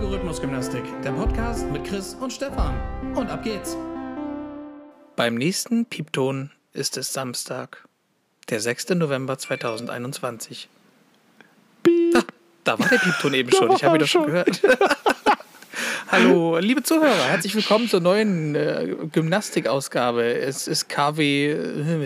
[0.00, 2.74] Algorithmusgymnastik, der Podcast mit Chris und Stefan.
[3.14, 3.76] Und ab geht's.
[5.14, 7.86] Beim nächsten Piepton ist es Samstag,
[8.48, 8.90] der 6.
[8.90, 10.70] November 2021.
[11.82, 12.16] Piep.
[12.16, 12.22] Ah,
[12.64, 13.72] da war der Piepton eben schon.
[13.72, 14.62] Ich habe ihn doch schon gehört.
[16.12, 20.24] Hallo, liebe Zuhörer, herzlich willkommen zur neuen äh, Gymnastikausgabe.
[20.24, 21.54] Es ist KW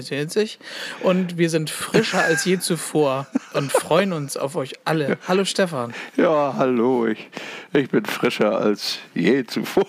[0.03, 0.59] 40
[1.01, 5.17] und wir sind frischer als je zuvor und freuen uns auf euch alle.
[5.27, 5.95] Hallo Stefan.
[6.19, 7.31] Ja, hallo, ich,
[7.73, 9.87] ich bin frischer als je zuvor.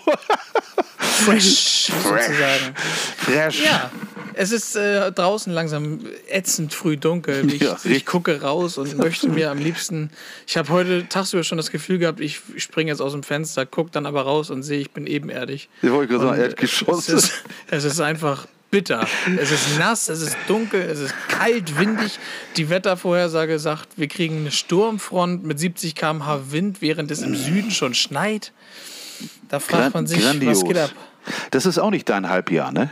[0.97, 2.73] Fresh, sozusagen.
[3.17, 3.65] Fresh.
[3.65, 3.91] Ja,
[4.37, 7.51] es ist äh, draußen langsam ätzend früh dunkel.
[7.51, 10.09] Ich, Ja, ich gucke raus und möchte mir am liebsten.
[10.47, 13.91] Ich habe heute tagsüber schon das Gefühl gehabt, ich springe jetzt aus dem Fenster, gucke
[13.91, 15.69] dann aber raus und sehe, ich bin ebenerdig.
[15.81, 17.09] Ich wollte gerade sagen, Und, äh, Erdgeschoss.
[17.09, 17.33] Es ist,
[17.71, 19.07] es ist einfach bitter.
[19.39, 22.19] Es ist nass, es ist dunkel, es ist kalt, windig.
[22.57, 27.71] Die Wettervorhersage sagt, wir kriegen eine Sturmfront mit 70 km/h Wind, während es im Süden
[27.71, 28.51] schon schneit.
[29.49, 30.61] Da fragt Gran- man sich, grandios.
[30.61, 30.91] was geht ab?
[31.51, 32.89] Das ist auch nicht dein Halbjahr, ne?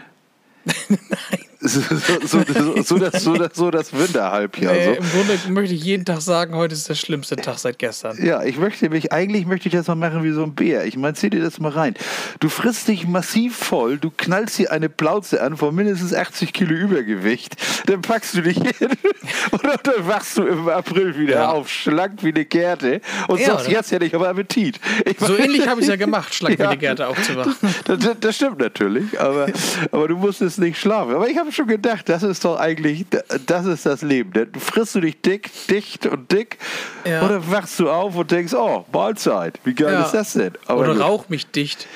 [0.90, 1.53] Nein.
[1.66, 2.44] So, so,
[2.84, 4.74] so, das, so, das, so das Winterhalbjahr.
[4.76, 4.92] Äh, So.
[5.02, 8.18] Im Grunde möchte ich jeden Tag sagen, heute ist der schlimmste Tag seit gestern.
[8.24, 10.86] Ja, ich möchte mich, eigentlich möchte ich das mal machen wie so ein Bär.
[10.86, 11.94] Ich meine, zieh dir das mal rein.
[12.42, 16.74] Du frisst dich massiv voll, du knallst dir eine Plauze an von mindestens 80 Kilo
[16.76, 18.90] Übergewicht, dann packst du dich hin
[19.52, 21.52] und dann wachst du im April wieder Ja.
[21.52, 23.76] auf, schlank wie eine Gerte und Ja, sagst, oder?
[23.78, 24.80] jetzt hätte ich aber Appetit.
[25.06, 26.72] Ich So meine- ähnlich habe ich es ja gemacht, schlank wie Ja.
[26.72, 27.56] die Gärte aufzuwachen.
[27.86, 29.48] Das, das, das stimmt natürlich, aber,
[29.92, 31.14] aber du musstest nicht schlafen.
[31.16, 33.06] Aber ich habe schon gedacht, das ist doch eigentlich,
[33.46, 34.32] das ist das Leben.
[34.34, 36.58] Dann frisst du dich dick, dicht und dick
[37.06, 37.22] Ja.
[37.22, 40.04] und dann wachst du auf und denkst, oh, Mahlzeit, wie geil Ja.
[40.06, 40.54] ist das denn?
[40.66, 41.02] Aber Oder gut.
[41.04, 41.88] rauch mich dicht.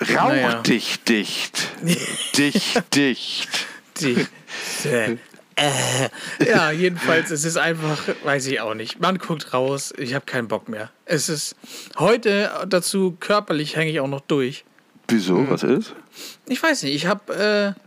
[0.00, 0.62] Rauch Naja.
[0.62, 1.68] dich dicht.
[2.36, 3.48] dicht, dicht.
[4.00, 4.26] Die.
[4.84, 5.16] Äh.
[6.46, 9.00] Ja, jedenfalls, es ist einfach, weiß ich auch nicht.
[9.00, 10.90] Man guckt raus, ich habe keinen Bock mehr.
[11.06, 11.56] Es ist
[11.98, 14.64] heute dazu körperlich hänge ich auch noch durch.
[15.08, 15.50] Wieso, Mhm.
[15.50, 15.94] was ist?
[16.46, 17.80] Ich weiß nicht, ich habe, äh,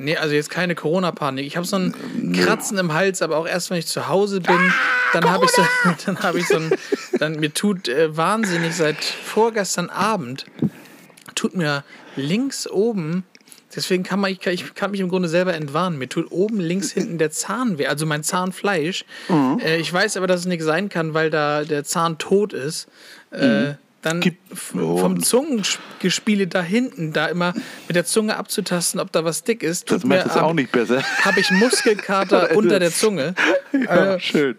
[0.00, 1.46] nee, also jetzt keine Corona-Panik.
[1.46, 4.72] Ich habe so ein Kratzen im Hals, aber auch erst, wenn ich zu Hause bin,
[5.12, 5.62] dann habe ich so,
[6.06, 6.70] dann habe ich so ein,
[7.18, 10.46] dann mir tut äh, wahnsinnig seit vorgestern Abend
[11.40, 11.84] tut mir
[12.16, 13.24] links oben,
[13.74, 15.98] deswegen kann man, ich kann, ich kann mich im Grunde selber entwarnen.
[15.98, 19.04] Mir tut oben links hinten der Zahn weh, also mein Zahnfleisch.
[19.62, 22.88] Äh, ich weiß aber, dass es nicht sein kann, weil da der Zahn tot ist.
[23.30, 24.36] Äh, dann f-
[24.72, 27.52] vom Zungengespiele da hinten, da immer
[27.86, 31.02] mit der Zunge abzutasten, ob da was dick ist, Das macht es auch nicht besser.
[31.22, 33.34] Habe ich Muskelkater unter der Zunge.
[33.72, 34.56] Ja, Äh, schön.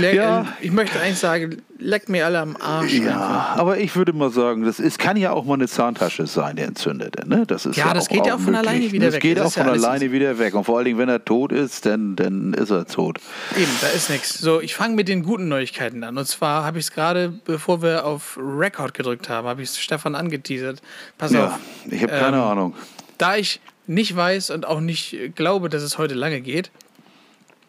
[0.00, 0.46] Ja.
[0.60, 2.92] Ich möchte eigentlich sagen, leck mir alle am Arsch.
[2.94, 3.04] einfach.
[3.06, 6.56] Ja, aber ich würde mal sagen, das ist, kann ja auch mal eine Zahntasche sein,
[6.56, 7.28] der entzündete.
[7.28, 7.44] Ne?
[7.46, 9.22] Das ist Ja, das geht ja auch von alleine wieder das weg.
[9.22, 10.54] geht Das auch ist ja von alles- alleine wieder weg.
[10.54, 13.18] Und vor allen Dingen, wenn er tot ist, dann, dann ist er tot.
[13.56, 14.38] Eben, da ist nichts.
[14.38, 16.16] So, ich fange mit den guten Neuigkeiten an.
[16.16, 19.78] Und zwar habe ich es gerade, bevor wir auf Record gedrückt haben, habe ich es
[19.80, 20.80] Stefan angeteasert.
[21.18, 21.58] Pass Ja, auf.
[21.90, 22.74] ich habe keine Ähm, Ahnung.
[23.18, 26.70] Da ich nicht weiß und auch nicht glaube, dass es heute lange geht,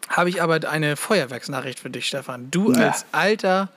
[0.08, 2.50] habe ich aber eine Feuerwerksnachricht für dich, Stefan.
[2.50, 2.88] Du Na.
[2.88, 3.68] als alter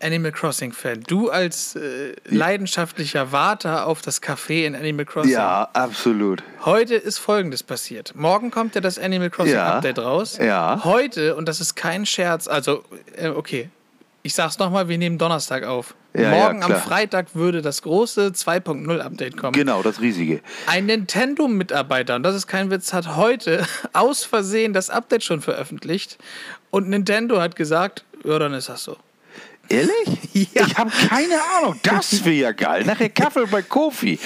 [0.00, 5.32] Animal Crossing-Fan, du als äh, leidenschaftlicher Warter auf das Café in Animal Crossing.
[5.32, 6.42] Ja, absolut.
[6.64, 8.14] Heute ist Folgendes passiert.
[8.14, 9.74] Morgen kommt ja das Animal Crossing Ja.
[9.76, 10.38] Update raus.
[10.38, 10.80] Ja.
[10.84, 12.84] Heute, und das ist kein Scherz, also,
[13.16, 13.70] äh, okay,
[14.22, 15.94] ich sag's nochmal, wir nehmen Donnerstag auf.
[16.14, 16.80] Ja, ja, Morgen am klar.
[16.80, 19.52] Freitag würde das große 2.0 Update kommen.
[19.52, 20.40] Genau, das riesige.
[20.66, 26.18] Ein Nintendo-Mitarbeiter, und das ist kein Witz, hat heute aus Versehen das Update schon veröffentlicht.
[26.70, 28.96] Und Nintendo hat gesagt, ja, dann ist das so.
[29.68, 30.48] Ehrlich?
[30.54, 30.66] Ja.
[30.66, 31.78] Ich habe keine Ahnung.
[31.82, 32.84] Das wäre ja geil.
[32.84, 34.18] Nachher Kaffee bei Kofi.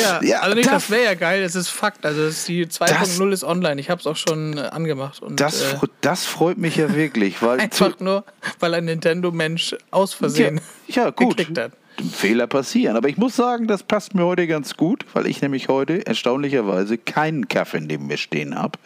[0.00, 2.04] Ja, Ja, also nicht, das, das- wäre ja geil, das ist Fakt.
[2.06, 3.80] Also ist die 2.0 ist online.
[3.80, 5.22] Ich habe es auch schon äh, angemacht.
[5.22, 8.24] Und, Das, äh, das freut mich ja wirklich, weil einfach nur,
[8.60, 11.36] weil ein Nintendo-Mensch aus Versehen Ja, ja gut.
[11.36, 11.72] geklickt hat.
[12.12, 12.96] Fehler passieren.
[12.96, 16.98] Aber ich muss sagen, das passt mir heute ganz gut, weil ich nämlich heute erstaunlicherweise
[16.98, 18.78] keinen Kaffee neben mir stehen habe.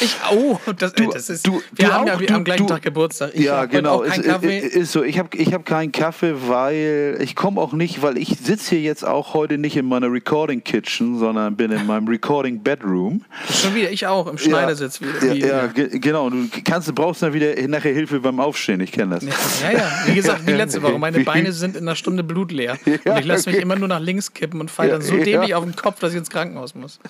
[0.00, 2.66] Ich, oh, das, Du- das ist, du- wir du haben ja auch, du- am gleichen
[2.66, 3.30] Tag Geburtstag.
[3.34, 3.96] Ich ja, genau.
[4.02, 4.58] Auch keinen ist, Kaffee.
[4.58, 5.02] Ist, ist so.
[5.02, 8.80] Ich habe ich hab keinen Kaffee, weil ich komme auch nicht, weil ich sitze hier
[8.80, 13.22] jetzt auch heute nicht in meiner Recording Kitchen, sondern bin in meinem Recording Bedroom.
[13.52, 15.24] Schon wieder, ich auch, im Schneidersitz wieder.
[15.26, 16.30] Ja, Wie- ja, ge- genau.
[16.30, 18.80] Du kannst, brauchst dann wieder nachher Hilfe beim Aufstehen.
[18.80, 19.24] Ich kenne das.
[19.62, 20.98] Ja, ja, wie gesagt, wie letzte Woche.
[20.98, 22.78] Meine Beine sind in einer Stunde blutleer.
[23.04, 23.62] Ja, und ich lasse mich okay.
[23.62, 25.24] immer nur nach links kippen und falle Ja, dann so ja.
[25.24, 26.98] dämlich auf den Kopf, dass ich ins Krankenhaus muss.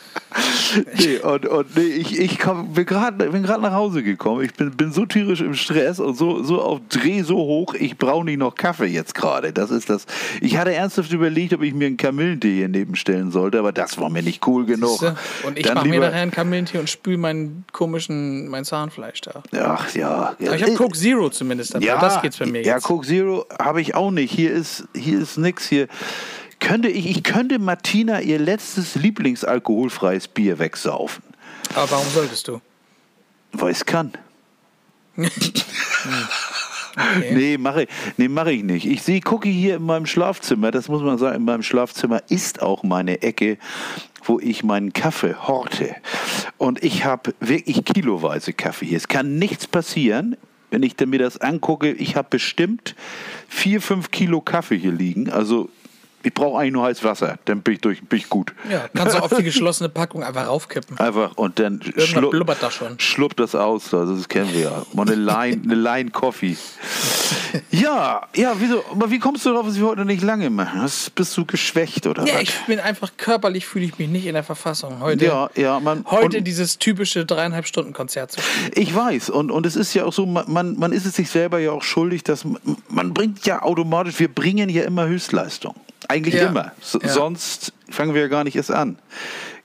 [0.99, 4.45] Nee, und, und nee, ich, ich komm, bin gerade bin grad nach Hause gekommen.
[4.45, 7.97] Ich bin, bin so tierisch im Stress und so, so auf Dreh so hoch, ich
[7.97, 9.53] brauche nicht noch Kaffee jetzt gerade.
[9.53, 10.07] Das ist das.
[10.41, 14.11] Ich hatte ernsthaft überlegt, ob ich mir einen Kamillentee hier nebenstellen sollte, aber das war
[14.11, 14.99] mir nicht cool genug.
[14.99, 15.17] Siehste?
[15.45, 19.43] Und ich mache mir nachher einen Kamillentee und spüle meinen komischen, mein Zahnfleisch da.
[19.59, 20.37] Ach ja.
[20.39, 21.87] Aber ich habe Coke Zero zumindest dabei.
[21.87, 22.85] Ja, das geht's bei mir ja, jetzt.
[22.85, 24.33] Coke Zero habe ich auch nicht.
[24.33, 25.89] Hier ist hier ist nix hier.
[26.61, 31.23] Könnte ich, ich könnte Martina ihr letztes Lieblingsalkoholfreies Bier wegsaufen.
[31.75, 32.61] Aber warum solltest du?
[33.53, 34.13] Weil ich kann.
[36.97, 37.35] Okay.
[37.35, 38.87] Nee, mache ich, nee, mach ich nicht.
[38.87, 42.63] Ich sehe, gucke hier in meinem Schlafzimmer, das muss man sagen, in meinem Schlafzimmer ist
[42.63, 43.59] auch meine Ecke,
[44.25, 45.95] wo ich meinen Kaffee horte.
[46.57, 48.97] Und ich habe wirklich kiloweise Kaffee hier.
[48.97, 50.39] Es kann nichts passieren,
[50.77, 51.91] wenn ich mir das angucke.
[51.91, 52.95] Ich habe bestimmt
[53.49, 55.31] vier, fünf Kilo Kaffee hier liegen.
[55.31, 55.71] Also
[56.27, 58.53] ich brauche eigentlich nur heißes Wasser, dann bin ich, durch, bin ich gut.
[58.71, 60.99] Ja, kannst du auf die geschlossene Packung einfach raufkippen.
[60.99, 62.99] Einfach und dann schluck, blubbert das schon.
[62.99, 63.95] schluppt das aus.
[63.95, 64.87] Also das kennen wir ja.
[64.93, 66.57] Mal eine Line, eine Line Coffee.
[67.71, 68.85] Ja, ja, wieso?
[68.91, 70.81] Aber wie kommst du darauf, dass wir heute nicht lange machen?
[70.83, 72.43] Was, bist du geschwächt oder Ja, was?
[72.43, 75.25] ich bin einfach körperlich fühle ich mich nicht in der Verfassung heute.
[75.25, 76.05] ja, ja, man.
[76.11, 78.73] Heute dieses typische dreieinhalb Stunden Konzert zu spielen.
[78.75, 81.31] ich weiß und, und es ist ja auch so, man, man, man ist es sich
[81.31, 82.59] selber ja auch schuldig, dass man,
[82.89, 85.75] man bringt ja automatisch, wir bringen ja immer Höchstleistung.
[86.09, 86.47] Eigentlich Ja.
[86.49, 86.73] immer.
[86.81, 87.09] So, Ja.
[87.09, 88.99] Sonst fangen wir ja gar nicht erst an.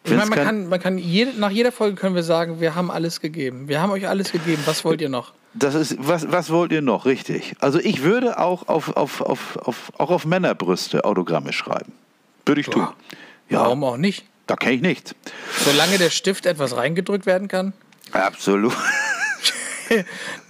[0.03, 2.73] Ich meine, man kein- kann, man kann jede, nach jeder Folge können wir sagen, wir
[2.73, 3.67] haben alles gegeben.
[3.67, 4.61] Wir haben euch alles gegeben.
[4.65, 5.33] Was wollt ihr noch?
[5.53, 7.05] Das ist, was, was wollt ihr noch?
[7.05, 7.53] Richtig.
[7.59, 11.91] Also ich würde auch auf, auf, auf, auf, auch auf Männerbrüste Autogramme schreiben.
[12.45, 12.87] Würde ich tun.
[13.49, 14.25] Ja, Warum auch nicht?
[14.47, 15.13] da kenne ich nichts.
[15.65, 17.73] Solange der Stift etwas reingedrückt werden kann.
[18.11, 18.73] Absolut.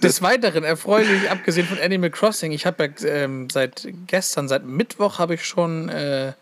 [0.02, 5.18] Des Weiteren erfreulich, abgesehen von Animal Crossing, ich habe ja ähm, seit gestern, seit Mittwoch
[5.18, 6.32] habe ich schon äh,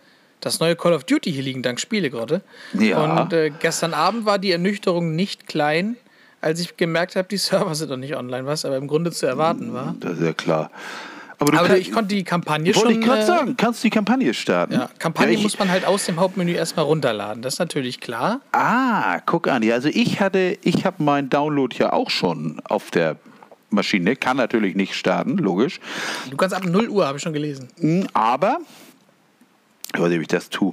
[0.40, 2.42] das neue Call of Duty hier liegen, dank Spielegrotte.
[2.72, 3.22] Ja.
[3.22, 5.96] Und äh, gestern Abend war die Ernüchterung nicht klein,
[6.40, 9.26] als ich gemerkt habe, die Server sind noch nicht online, was aber im Grunde zu
[9.26, 9.94] erwarten war.
[10.00, 10.70] Das ist ja klar.
[11.42, 13.00] Aber, Aber kann- ich konnte die Kampagne wollte schon.
[13.00, 14.74] ich gerade äh, sagen, kannst du die Kampagne starten?
[14.74, 17.42] Ja, Kampagne Ja, ich- muss man halt aus dem Hauptmenü erstmal runterladen.
[17.42, 18.40] Das ist natürlich klar.
[18.52, 19.62] Ah, guck an.
[19.62, 23.16] Ja, also ich hatte, ich habe meinen Download ja auch schon auf der
[23.70, 24.16] Maschine.
[24.16, 25.80] Kann natürlich nicht starten, logisch.
[26.30, 27.68] Du kannst ab 0 Uhr, habe ich schon gelesen.
[27.78, 28.58] Mm, Aber,
[29.92, 30.72] ich weiß nicht, ob ich das tue.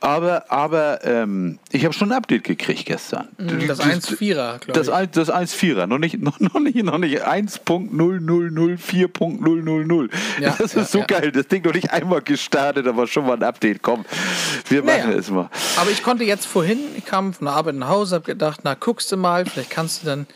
[0.00, 3.28] Aber, aber ähm, ich habe schon ein Update gekriegt gestern.
[3.38, 4.94] Mhm, Das 1.4er, glaube Das, ich.
[4.94, 10.10] ein- das 1.4er, noch nicht, noch, noch nicht, noch nicht 1.0004.000.
[10.40, 11.04] Ja, das ist ja, so ja.
[11.06, 11.32] geil.
[11.32, 13.82] Das Ding noch nicht einmal gestartet, aber schon mal ein Update.
[13.82, 14.04] Komm,
[14.68, 15.18] wir machen Naja.
[15.18, 15.48] es mal.
[15.76, 18.74] Aber ich konnte jetzt vorhin, ich kam von der Arbeit nach Hause, habe gedacht, na
[18.74, 20.26] guckst du mal, vielleicht kannst du dann,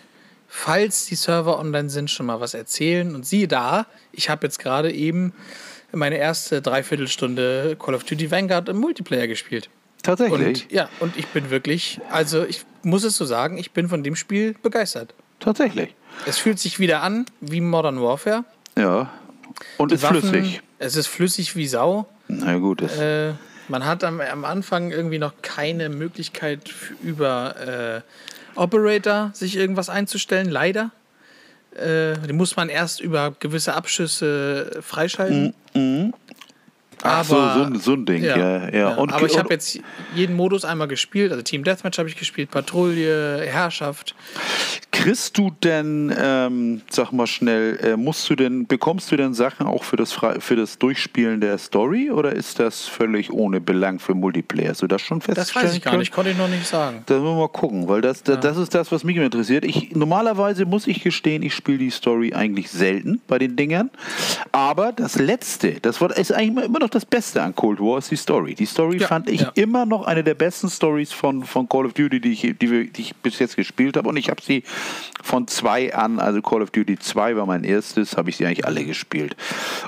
[0.48, 3.14] falls die Server online sind, schon mal was erzählen.
[3.14, 5.32] Und siehe da, ich habe jetzt gerade eben
[5.92, 9.68] meine erste Dreiviertelstunde Call of Duty Vanguard im Multiplayer gespielt.
[10.02, 10.64] Tatsächlich.
[10.64, 14.02] Und ja, und ich bin wirklich, also ich muss es so sagen, ich bin von
[14.02, 15.14] dem Spiel begeistert.
[15.40, 15.94] Tatsächlich.
[16.26, 18.44] Es fühlt sich wieder an wie Modern Warfare.
[18.76, 19.10] Ja.
[19.76, 20.62] Und ist Waffen, flüssig.
[20.78, 22.06] Es ist flüssig wie Sau.
[22.28, 23.32] Na gut, Äh,
[23.68, 26.70] man hat am, am Anfang irgendwie noch keine Möglichkeit
[27.02, 28.02] über
[28.56, 30.90] äh, Operator sich irgendwas einzustellen, leider.
[31.76, 35.54] Äh, die muss man erst über gewisse Abschüsse freischalten.
[37.02, 38.22] Ach so, aber- so, ein- so ein Ding.
[38.24, 38.68] Ja, ja.
[38.70, 39.78] Ja, Und, aber ich habe jetzt
[40.14, 41.30] jeden Modus einmal gespielt.
[41.30, 44.14] Also Team Deathmatch habe ich gespielt, Patrouille, Herrschaft.
[45.02, 49.66] Kriegst du denn, ähm, sag mal schnell, äh, musst du denn, bekommst du denn Sachen
[49.66, 54.14] auch für das, für das Durchspielen der Story oder ist das völlig ohne Belang für
[54.14, 54.70] Multiplayer?
[54.70, 56.00] Hast du das schon Das feststellen weiß ich gar können?
[56.00, 57.02] nicht, konnte ich noch nicht sagen.
[57.06, 59.64] Da müssen wir mal gucken, weil das, das, das ist das, was mich interessiert.
[59.64, 63.88] Ich, normalerweise muss ich gestehen, ich spiele die Story eigentlich selten bei den Dingern.
[64.52, 68.10] Aber das Letzte, das war, ist eigentlich immer, noch das Beste an Cold War, ist
[68.10, 68.54] die Story.
[68.54, 69.52] Die Story Ja, fand ich ja.
[69.54, 73.00] immer noch eine der besten Stories von, von Call of Duty, die ich, die, die
[73.00, 74.06] ich bis jetzt gespielt habe.
[74.08, 74.62] Und ich habe sie
[75.22, 78.64] von zwei an, also Call of Duty 2 war mein erstes, habe ich sie eigentlich
[78.64, 79.36] alle gespielt.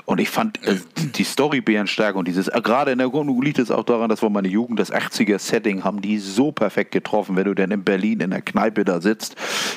[0.05, 0.77] Und ich fand äh,
[1.15, 4.21] die Story bärenstark und dieses, äh, gerade in der Grund liegt es auch daran, dass
[4.21, 8.19] wir meine Jugend, das 80er-Setting, haben die so perfekt getroffen, wenn du denn in Berlin
[8.19, 9.35] in der Kneipe da sitzt,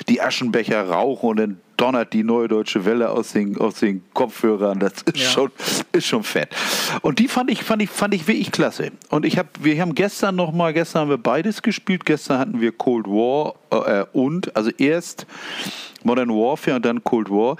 [0.08, 4.78] die Aschenbecher rauchen und dann donnert die neue deutsche Welle aus den, aus den Kopfhörern.
[4.78, 5.30] Das ist, Ja.
[5.30, 5.50] schon,
[5.92, 6.48] ist schon fett.
[7.02, 8.90] Und die fand ich, fand ich, fand ich wirklich klasse.
[9.10, 12.04] Und ich hab, wir haben gestern noch mal, gestern haben wir beides gespielt.
[12.06, 15.26] Gestern hatten wir Cold War äh, und, also erst
[16.04, 17.56] Modern Warfare und dann Cold War.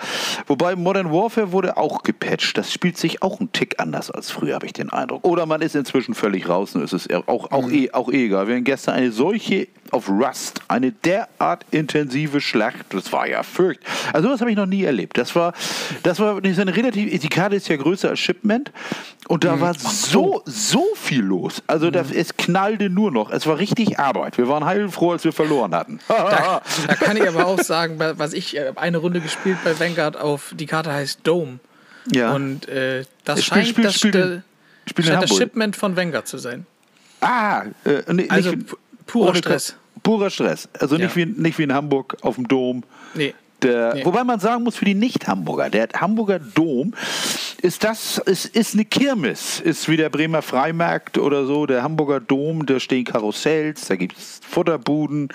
[0.47, 2.57] Wobei Modern Warfare wurde auch gepatcht.
[2.57, 5.25] Das spielt sich auch ein Tick anders als früher, habe ich den Eindruck.
[5.25, 8.47] Oder man ist inzwischen völlig raus und es ist auch, auch, eh, auch eh egal.
[8.47, 12.87] Wir hatten gestern eine solche auf Rust, eine derart intensive Schlacht.
[12.91, 13.81] Das war ja fürcht.
[14.13, 15.17] Also das habe ich noch nie erlebt.
[15.19, 15.53] Das war,
[16.03, 18.73] das war das eine relativ, die Karte ist ja größer als Shipment
[19.29, 21.63] und da war so, so viel los.
[21.67, 23.31] Also das, es knallte nur noch.
[23.31, 24.39] Es war richtig Arbeit.
[24.39, 26.01] Wir waren heilfroh, als wir verloren hatten.
[26.09, 30.17] Da, da kann ich aber auch sagen, was ich äh, eine Runde gespielt bei Vanguard
[30.17, 31.59] auf, die Karte heißt Dome.
[32.13, 32.33] Ja.
[32.35, 35.37] Und äh, das Spiel- scheint, Spiel- das, Spiel- äh, Spiel in scheint das.
[35.37, 36.67] Shipment von Vanguard zu sein.
[37.21, 39.75] Ah, äh, nee, Also nicht, pu- purer Stress.
[40.03, 40.69] Purer Stress.
[40.79, 41.17] Also nicht, Ja.
[41.17, 42.85] wie, nicht wie in Hamburg auf dem Dom.
[43.15, 43.35] Nee.
[43.63, 44.05] Der, Nee.
[44.05, 46.93] Wobei man sagen muss, für die Nicht-Hamburger, der Hamburger Dom
[47.63, 52.21] ist das, ist, ist eine Kirmes, ist wie der Bremer Freimarkt oder so, der Hamburger
[52.21, 55.29] Dom, da stehen Karussells, da gibt es Futterbuden,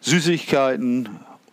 [0.00, 1.08] Süßigkeiten,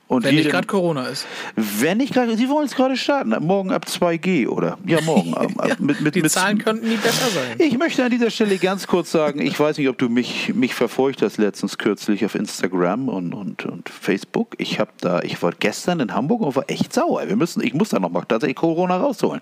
[0.08, 1.26] und Wenn nicht gerade Corona ist.
[1.56, 4.78] Wenn nicht gerade, Sie wollen es gerade starten, morgen ab 2G, oder?
[4.86, 5.32] Ja, morgen.
[5.68, 7.56] ja, mit, mit, die mit, Zahlen könnten nie besser sein.
[7.58, 10.76] Ich möchte an dieser Stelle ganz kurz sagen, ich weiß nicht, ob du mich, mich
[10.76, 14.54] verfolgt hast letztens kürzlich auf Instagram und, und, und Facebook.
[14.60, 17.28] Ich habe da, ich war gestern in Hamburg und war echt sauer.
[17.28, 19.42] Wir müssen, ich muss da noch mal tatsächlich Corona rausholen.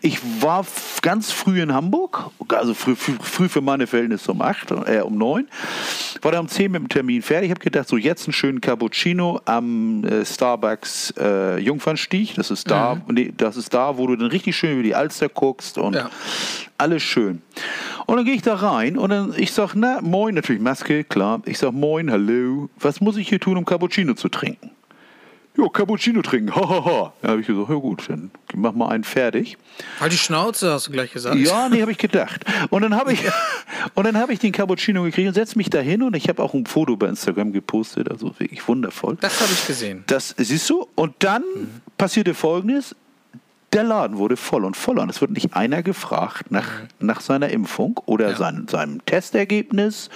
[0.00, 0.64] Ich war
[1.02, 5.18] ganz früh in Hamburg, also früh, früh, früh für meine Verhältnisse um 8, äh, um
[5.18, 5.48] 9.
[6.22, 7.46] War da um 10 mit dem Termin fertig.
[7.46, 12.34] Ich habe gedacht, so jetzt einen schönen Cappuccino am äh, Starbucks äh, Jungfernstieg.
[12.36, 13.36] Das ist da, mhm.
[13.36, 16.10] das ist da, wo du dann richtig schön über die Alster guckst und ja.
[16.78, 17.42] alles schön.
[18.06, 21.40] Und dann gehe ich da rein und dann ich sag, na moin, natürlich Maske, klar.
[21.46, 22.68] Ich sag moin, hallo.
[22.78, 24.70] Was muss ich hier tun, um Cappuccino zu trinken?
[25.56, 26.84] Ja, Cappuccino trinken, hahaha.
[26.84, 27.12] Ha, ha.
[27.22, 29.56] Da habe ich gesagt, ja gut, dann mach mal einen fertig.
[30.00, 31.36] Halt die Schnauze, hast du gleich gesagt.
[31.36, 32.44] Ja, nee, habe ich gedacht.
[32.70, 33.20] Und dann habe ich,
[33.94, 36.42] und dann habe ich den Cappuccino gekriegt und setze mich da hin und ich habe
[36.42, 39.16] auch ein Foto bei Instagram gepostet, also wirklich wundervoll.
[39.20, 40.02] Das habe ich gesehen.
[40.08, 40.88] Das siehst du.
[40.96, 41.68] Und dann mhm.
[41.96, 42.96] passierte Folgendes.
[43.72, 45.02] Der Laden wurde voll und voller.
[45.02, 46.66] Und es wird nicht einer gefragt nach,
[46.98, 47.06] mhm.
[47.06, 48.36] nach seiner Impfung oder ja.
[48.36, 50.10] sein, seinem Testergebnis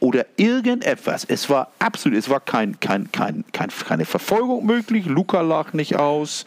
[0.00, 1.24] oder irgendetwas.
[1.24, 5.06] Es war absolut, es war kein, kein, kein, kein keine Verfolgung möglich.
[5.06, 6.44] Luca lag nicht aus.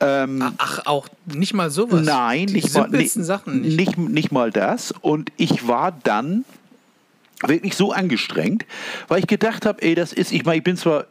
[0.00, 2.04] Ähm, Ach, auch nicht mal sowas.
[2.04, 3.76] Nein, Die nicht mal, nicht, Sachen nicht.
[3.76, 4.92] nicht, nicht mal das.
[5.00, 6.44] Und ich war dann
[7.46, 8.64] wirklich so angestrengt,
[9.08, 11.06] weil ich gedacht habe, ey, das ist, ich meine, ich bin zwar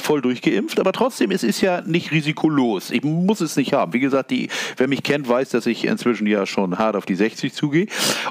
[0.00, 2.90] voll durchgeimpft, aber trotzdem, es ist ja nicht risikolos.
[2.90, 3.92] Ich muss es nicht haben.
[3.92, 7.14] Wie gesagt, die, wer mich kennt, weiß, dass ich inzwischen ja schon hart auf die
[7.14, 7.86] 60 zugehe.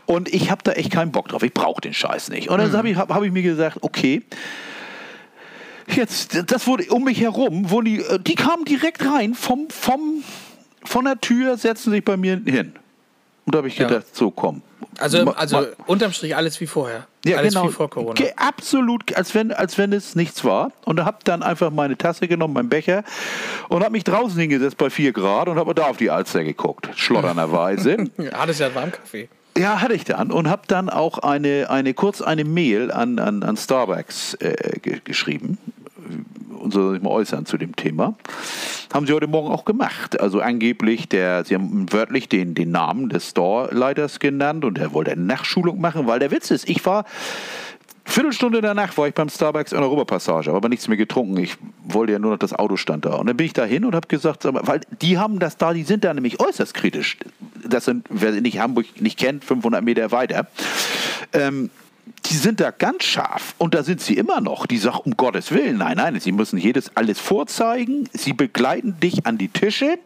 [0.05, 1.43] Und ich habe da echt keinen Bock drauf.
[1.43, 2.49] Ich brauche den Scheiß nicht.
[2.49, 2.77] Und dann mhm.
[2.77, 4.23] habe ich, hab, hab ich mir gesagt, okay,
[5.95, 10.23] jetzt, das wurde um mich herum, wo die, die kamen direkt rein vom, vom,
[10.83, 12.73] von der Tür, setzen sich bei mir hin.
[13.49, 14.13] Und da habe ich gedacht, ja.
[14.13, 14.61] so komm,
[14.99, 17.07] also, also unterm Strich alles wie vorher.
[17.25, 17.67] Ja, alles genau.
[17.67, 18.13] wie vor Corona.
[18.13, 20.71] Ge absolut, als wenn, als wenn es nichts war.
[20.85, 23.03] Und habe dann einfach meine Tasse genommen, meinen Becher
[23.69, 26.89] und habe mich draußen hingesetzt bei 4 Grad und habe da auf die Alster geguckt,
[26.93, 27.97] schlotternderweise.
[28.33, 29.29] Hattest ja warm Kaffee.
[29.57, 33.41] Ja, hatte ich dann und habe dann auch eine, eine kurz eine Mail an, an,
[33.41, 35.57] an Starbucks äh, geschrieben
[36.69, 38.15] und soll sich mal äußern zu dem Thema.
[38.93, 40.19] Haben sie heute Morgen auch gemacht.
[40.19, 45.11] Also angeblich, der, sie haben wörtlich den, den Namen des Store-Leiters genannt und er wollte
[45.11, 47.05] eine Nachschulung machen, weil der Witz ist, ich war
[48.05, 51.37] Viertelstunde danach war ich beim Starbucks in Europapassage, aber nichts mehr getrunken.
[51.37, 53.13] Ich wollte ja nur noch das Auto stand da.
[53.15, 55.83] Und dann bin ich da hin und habe gesagt, weil die haben das da, die
[55.83, 57.17] sind da nämlich äußerst kritisch.
[57.63, 60.47] Das sind, wer nicht Hamburg nicht kennt, 500 Meter weiter.
[61.33, 61.69] Ähm,
[62.25, 64.65] die sind da ganz scharf und da sind sie immer noch.
[64.65, 68.09] Die sagen, um Gottes Willen, nein, nein, sie müssen jedes alles vorzeigen.
[68.13, 69.97] Sie begleiten dich an die Tische.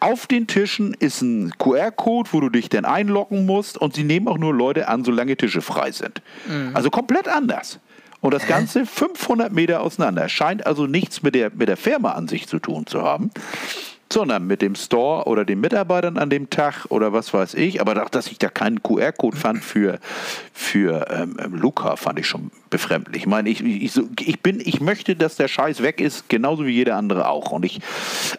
[0.00, 4.28] Auf den Tischen ist ein QR-Code, wo du dich dann einloggen musst und sie nehmen
[4.28, 6.22] auch nur Leute an, solange Tische frei sind.
[6.46, 6.70] Mhm.
[6.74, 7.78] Also komplett anders.
[8.20, 10.28] Und das Ganze 500 Meter auseinander.
[10.28, 13.30] Scheint also nichts mit der, mit der Firma an sich zu tun zu haben
[14.12, 17.80] sondern mit dem Store oder den Mitarbeitern an dem Tag oder was weiß ich.
[17.80, 19.98] Aber auch, dass ich da keinen QR-Code fand für,
[20.52, 23.22] für ähm, ähm, Luca, fand ich schon befremdlich.
[23.22, 26.72] Ich meine, ich, ich, ich, bin, ich möchte, dass der Scheiß weg ist, genauso wie
[26.72, 27.52] jeder andere auch.
[27.52, 27.80] Und ich,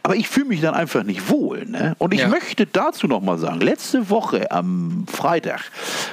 [0.04, 1.66] aber ich fühle mich dann einfach nicht wohl.
[1.66, 1.96] Ne?
[2.00, 2.28] Und ich ja.
[2.28, 5.62] möchte dazu noch mal sagen, letzte Woche am Freitag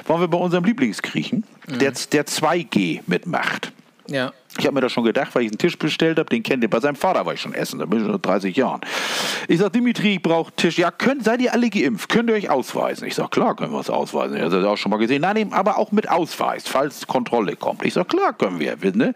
[0.07, 1.79] waren wir bei unserem Lieblingsgriechen, mhm.
[1.79, 3.73] der, der 2G mitmacht.
[4.07, 4.31] Ja.
[4.59, 6.69] Ich habe mir das schon gedacht, weil ich einen Tisch bestellt habe, den kennt ihr.
[6.69, 8.81] Bei seinem Vater war ich schon essen, da bin ich schon 30 Jahren.
[9.47, 10.77] Ich sage, Dimitri, ich brauche Tisch.
[10.77, 12.09] Ja, könnt, seid ihr alle geimpft?
[12.09, 13.07] Könnt ihr euch ausweisen?
[13.07, 14.37] Ich sage, klar, können wir uns ausweisen.
[14.37, 15.21] Er hat das auch schon mal gesehen.
[15.21, 17.85] Nein, nein, aber auch mit Ausweis, falls Kontrolle kommt.
[17.85, 18.77] Ich sage, klar, können wir.
[18.93, 19.13] Ne?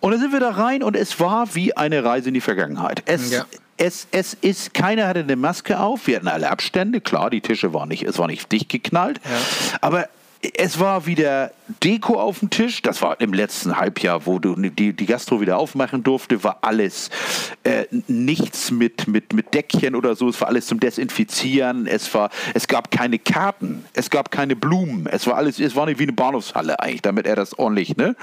[0.00, 3.02] Und dann sind wir da rein und es war wie eine Reise in die Vergangenheit.
[3.06, 3.44] Es, ja.
[3.76, 7.74] Es, es ist, keiner hatte eine Maske auf, wir hatten alle Abstände, klar, die Tische
[7.74, 9.30] waren nicht, es war nicht dicht geknallt, ja.
[9.80, 10.08] aber
[10.42, 11.52] es war wieder
[11.84, 12.82] Deko auf dem Tisch.
[12.82, 17.10] Das war im letzten Halbjahr, wo du die, die Gastro wieder aufmachen durfte, war alles
[17.62, 20.28] äh, nichts mit, mit, mit Deckchen oder so.
[20.28, 21.86] Es war alles zum Desinfizieren.
[21.86, 23.84] Es, war, es gab keine Karten.
[23.94, 25.06] Es gab keine Blumen.
[25.06, 28.16] Es war alles, es war nicht wie eine Bahnhofshalle eigentlich, damit er das ordentlich, ne?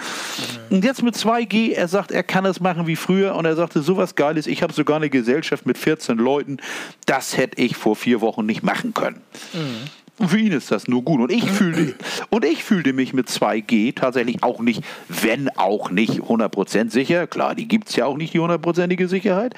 [0.70, 0.76] Mhm.
[0.78, 3.82] Und jetzt mit 2G, er sagt, er kann es machen wie früher und er sagte,
[3.82, 6.58] sowas Geiles, ich habe sogar eine Gesellschaft mit 14 Leuten.
[7.06, 9.22] Das hätte ich vor vier Wochen nicht machen können.
[9.54, 9.90] Mhm.
[10.20, 11.22] Und für ihn ist das nur gut.
[11.22, 11.96] Und ich fühlte,
[12.30, 17.26] und ich fühlte mich mit 2G tatsächlich auch nicht, wenn auch nicht 100% sicher.
[17.26, 19.56] Klar, die gibt es ja auch nicht, die hundertprozentige Sicherheit.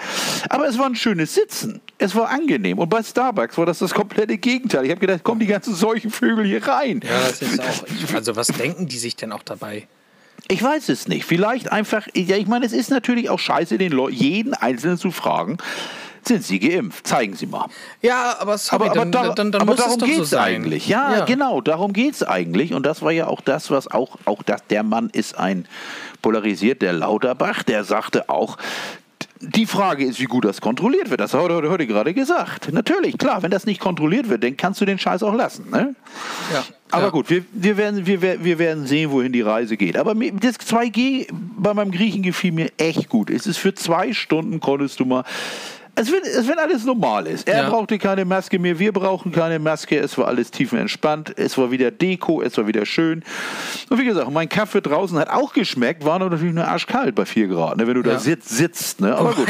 [0.49, 1.81] Aber es war ein schönes Sitzen.
[1.97, 2.79] Es war angenehm.
[2.79, 4.85] Und bei Starbucks war das das komplette Gegenteil.
[4.85, 7.01] Ich habe gedacht, kommen die ganzen solchen Vögel hier rein.
[7.03, 8.15] Ja, das ist auch.
[8.15, 9.87] Also, was denken die sich denn auch dabei?
[10.47, 11.25] Ich weiß es nicht.
[11.25, 15.11] Vielleicht einfach, ja, ich meine, es ist natürlich auch scheiße, den Leuten, jeden Einzelnen zu
[15.11, 15.57] fragen,
[16.27, 17.07] sind Sie geimpft.
[17.07, 17.67] Zeigen Sie mal.
[18.01, 20.29] Ja, aber sorry, aber, aber, dann, da, dann, dann aber muss darum geht so es
[20.29, 20.55] sein.
[20.55, 20.87] eigentlich.
[20.87, 22.73] Ja, genau, darum geht es eigentlich.
[22.73, 25.67] Und das war ja auch das, was auch, auch das, der Mann ist ein
[26.21, 28.57] polarisiert, der Lauterbach, der sagte auch,
[29.41, 31.19] die Frage ist, wie gut das kontrolliert wird.
[31.19, 32.71] Das hat er heute gerade gesagt.
[32.71, 35.69] Natürlich, klar, wenn das nicht kontrolliert wird, dann kannst du den Scheiß auch lassen.
[35.71, 35.95] Ne?
[36.53, 36.63] Ja.
[36.91, 37.09] Aber ja.
[37.09, 39.97] gut, wir, wir, werden, wir, wir werden sehen, wohin die Reise geht.
[39.97, 43.29] Aber das 2G bei meinem Griechen gefiel mir echt gut.
[43.29, 45.23] Es ist für zwei Stunden konntest du mal.
[45.93, 47.47] Es wird, es wenn alles normal ist.
[47.49, 47.69] Er Ja.
[47.69, 49.97] brauchte keine Maske mehr, wir brauchen keine Maske.
[49.99, 51.37] Es war alles tiefenentspannt.
[51.37, 53.23] Es war wieder Deko, es war wieder schön.
[53.89, 57.47] Und wie gesagt, mein Kaffee draußen hat auch geschmeckt, war natürlich nur arschkalt bei 4
[57.49, 58.19] Grad, ne, wenn du da Ja.
[58.19, 58.49] sitzt.
[58.49, 59.15] sitzt ne?
[59.15, 59.47] Aber gut.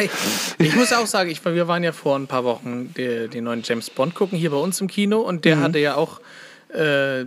[0.57, 3.61] Ich muss auch sagen, ich, wir waren ja vor ein paar Wochen die, den neuen
[3.63, 5.19] James Bond gucken, hier bei uns im Kino.
[5.19, 6.21] Und der hatte ja auch,
[6.73, 7.25] äh,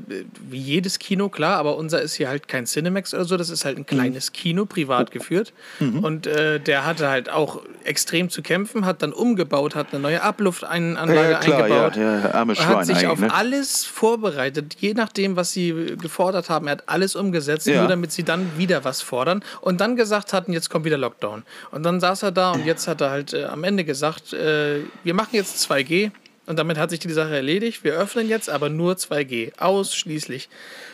[0.49, 3.37] wie jedes Kino, klar, aber unser ist hier halt kein Cinemax oder so.
[3.37, 5.53] Das ist halt ein kleines Kino, privat geführt.
[5.81, 10.23] Und äh, der hatte halt auch extrem zu kämpfen, hat dann umgebaut, hat eine neue
[10.23, 11.97] Abluftanlage Ja, klar, eingebaut.
[11.97, 13.33] ja, ja, armes hat sich auf ne?
[13.33, 16.67] alles vorbereitet, je nachdem, was sie gefordert haben.
[16.67, 17.81] Er hat alles umgesetzt, Ja.
[17.81, 21.43] nur damit sie dann wieder was fordern und dann gesagt hatten, jetzt kommt wieder Lockdown.
[21.71, 24.81] Und dann saß er da und jetzt hat er halt äh, am Ende gesagt, äh,
[25.03, 26.11] wir machen jetzt 2G
[26.47, 27.85] und damit hat sich die Sache erledigt.
[27.85, 30.49] Wir öffnen jetzt aber nur 2G, ausschließlich.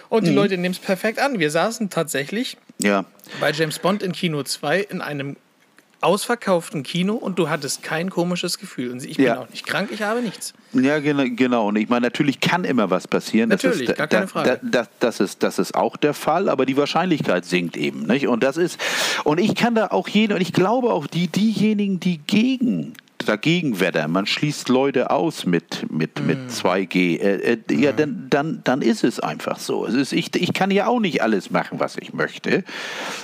[0.08, 0.26] Und Mhm.
[0.28, 1.38] die Leute nehmen es perfekt an.
[1.38, 3.04] Wir saßen tatsächlich Ja.
[3.40, 5.36] bei James Bond in Kino 2 in einem
[6.02, 8.90] ausverkauften Kino und du hattest kein komisches Gefühl.
[8.90, 9.40] Und ich bin Ja.
[9.40, 10.54] auch nicht krank, ich habe nichts.
[10.72, 11.68] Ja, genau, genau.
[11.68, 13.50] Und ich meine, natürlich kann immer was passieren.
[13.50, 14.60] Das Natürlich, ist, gar keine Frage.
[14.62, 18.04] Da, da, das, ist, das ist auch der Fall, aber die Wahrscheinlichkeit sinkt eben.
[18.06, 18.28] Nicht?
[18.28, 18.80] Und das ist,
[19.24, 23.80] und ich kann da auch jeden, und ich glaube auch die, diejenigen, die gegen dagegen
[23.80, 26.48] wettern, man schließt Leute aus mit, mit, mit Mm.
[26.48, 29.86] 2G, äh, äh, ja, dann, dann, dann ist es einfach so.
[29.86, 32.64] Es ist, ich, ich kann ja auch nicht alles machen, was ich möchte.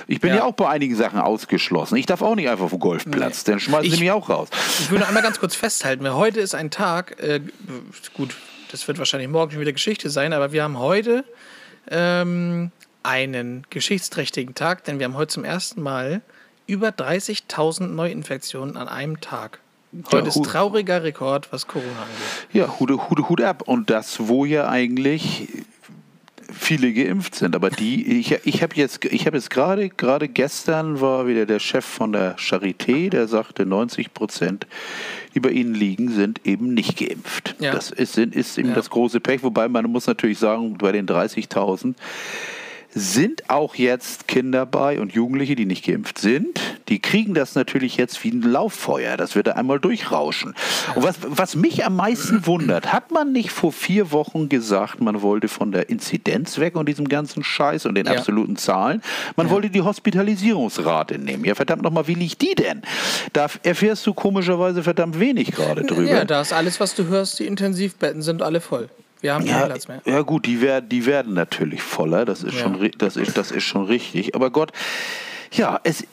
[0.07, 0.43] Ich bin ja, Ja.
[0.45, 1.95] auch bei einigen Sachen ausgeschlossen.
[1.97, 4.49] Ich darf auch nicht einfach vom Golfplatz, dann schmeißen sie Ich- mich auch raus.
[4.79, 7.41] Ich will noch einmal ganz kurz festhalten, weil heute ist ein Tag, äh,
[8.13, 8.35] gut,
[8.71, 11.23] das wird wahrscheinlich morgen schon wieder Geschichte sein, aber wir haben heute
[11.89, 12.71] ähm,
[13.03, 16.21] einen geschichtsträchtigen Tag, denn wir haben heute zum ersten Mal
[16.65, 19.59] über 30.000 Neuinfektionen an einem Tag.
[20.11, 22.47] Heute ist trauriger Rekord, was Corona angeht.
[22.53, 23.63] Ja, Hut, Hut, Hut ab.
[23.65, 25.47] Und das, wo ja eigentlich
[26.51, 27.55] viele geimpft sind.
[27.55, 31.59] Aber die, ich, ich habe jetzt, ich habe jetzt gerade, gerade gestern war wieder der
[31.59, 34.67] Chef von der Charité, der sagte, 90 Prozent,
[35.33, 37.55] die bei ihnen liegen, sind eben nicht geimpft.
[37.59, 37.71] Ja.
[37.71, 38.75] Das ist, ist eben Ja.
[38.75, 39.43] das große Pech.
[39.43, 41.95] Wobei man muss natürlich sagen, bei den 30.000
[42.89, 46.76] sind auch jetzt Kinder bei und Jugendliche, die nicht geimpft sind.
[46.89, 49.17] Die kriegen das natürlich jetzt wie ein Lauffeuer.
[49.17, 50.55] Das wird da einmal durchrauschen.
[50.95, 55.21] Und was, was mich am meisten wundert, hat man nicht vor vier Wochen gesagt, man
[55.21, 58.13] wollte von der Inzidenz weg und diesem ganzen Scheiß und den Ja.
[58.13, 59.01] absoluten Zahlen?
[59.35, 61.43] Man wollte die Hospitalisierungsrate nehmen.
[61.45, 62.81] Ja, verdammt nochmal, wie liegt die denn?
[63.33, 66.09] Da erfährst du komischerweise verdammt wenig gerade drüber.
[66.09, 68.89] Ja, da ist alles, was du hörst, die Intensivbetten sind alle voll.
[69.19, 70.01] Wir haben keinen Ja, Platz mehr.
[70.05, 72.61] ja gut, die werden, die werden natürlich voller, das ist, Ja.
[72.61, 74.35] schon, das, ist, das ist schon richtig.
[74.35, 74.71] Aber Gott,
[75.51, 76.05] ja, es,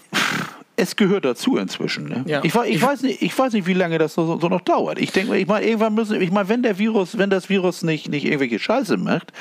[0.77, 2.09] es gehört dazu inzwischen.
[2.09, 2.25] Ne?
[2.27, 2.41] Ja.
[2.43, 4.99] Ich, ich, weiß nicht, ich weiß nicht, wie lange das so, so noch dauert.
[4.99, 8.09] Ich denke, ich meine, irgendwann müssen, ich meine, wenn der Virus, wenn das Virus nicht,
[8.09, 9.33] nicht irgendwelche Scheiße macht,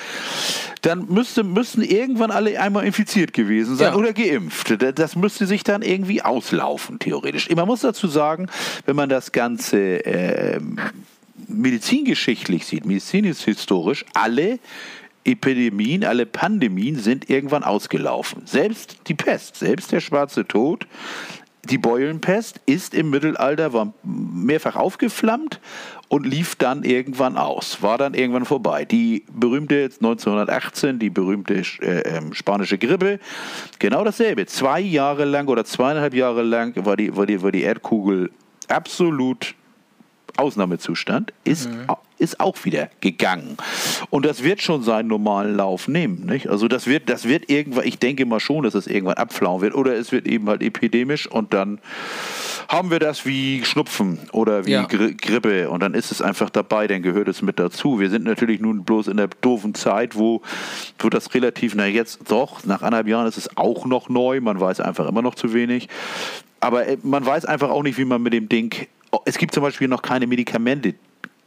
[0.81, 3.95] dann müsste, müssten irgendwann alle einmal infiziert gewesen sein Ja.
[3.97, 4.79] oder geimpft.
[4.81, 7.49] Da- Das müsste sich dann irgendwie auslaufen, theoretisch.
[7.49, 8.47] Man muss dazu sagen,
[8.85, 10.77] wenn man das Ganze ähm,
[11.47, 14.59] medizingeschichtlich sieht, medizinisch-historisch, alle
[15.25, 18.43] Epidemien, alle Pandemien sind irgendwann ausgelaufen.
[18.45, 20.87] Selbst die Pest, selbst der schwarze Tod,
[21.69, 25.61] die Beulenpest ist im Mittelalter war mehrfach aufgeflammt
[26.09, 28.83] und lief dann irgendwann aus, war dann irgendwann vorbei.
[28.83, 33.19] Die berühmte 1918, die berühmte äh, ähm, spanische Grippe,
[33.79, 34.45] genau dasselbe.
[34.45, 38.31] Zwei Jahre lang oder zweieinhalb Jahre lang war die, war die, war die Erdkugel
[38.67, 39.55] absolut
[40.37, 41.69] Ausnahmezustand, ist,
[42.17, 43.57] ist auch wieder gegangen.
[44.09, 46.25] Und das wird schon seinen normalen Lauf nehmen.
[46.25, 46.47] Nicht?
[46.47, 49.75] Also das wird, das wird irgendwann, ich denke mal schon, dass es irgendwann abflauen wird.
[49.75, 51.79] Oder es wird eben halt epidemisch und dann
[52.67, 54.85] haben wir das wie Schnupfen oder wie Ja.
[54.85, 57.99] Gri Grippe und dann ist es einfach dabei, dann gehört es mit dazu.
[57.99, 60.41] Wir sind natürlich nun bloß in der doofen Zeit, wo,
[60.99, 64.59] wo das relativ, na jetzt doch, nach anderthalb Jahren ist es auch noch neu, man
[64.59, 65.89] weiß einfach immer noch zu wenig.
[66.61, 68.73] Aber äh, man weiß einfach auch nicht, wie man mit dem Ding.
[69.13, 70.95] Oh, Es gibt zum Beispiel noch keine Medikamente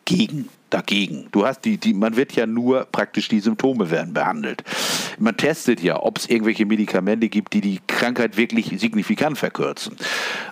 [0.07, 1.27] gegen, dagegen.
[1.33, 4.63] Du hast die, die, man wird ja nur praktisch die Symptome werden behandelt.
[5.19, 9.97] Man testet ja, ob es irgendwelche Medikamente gibt, die die Krankheit wirklich signifikant verkürzen.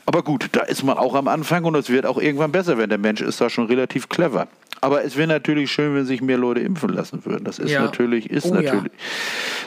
[0.06, 2.90] Aber gut, da ist man auch am Anfang und es wird auch irgendwann besser werden.
[2.90, 4.48] Der Mensch ist da schon relativ clever.
[4.80, 7.44] Aber es wäre natürlich schön, wenn sich mehr Leute impfen lassen würden.
[7.44, 7.82] Das ist Ja.
[7.82, 8.74] natürlich, ist Oh ja.
[8.74, 8.92] natürlich,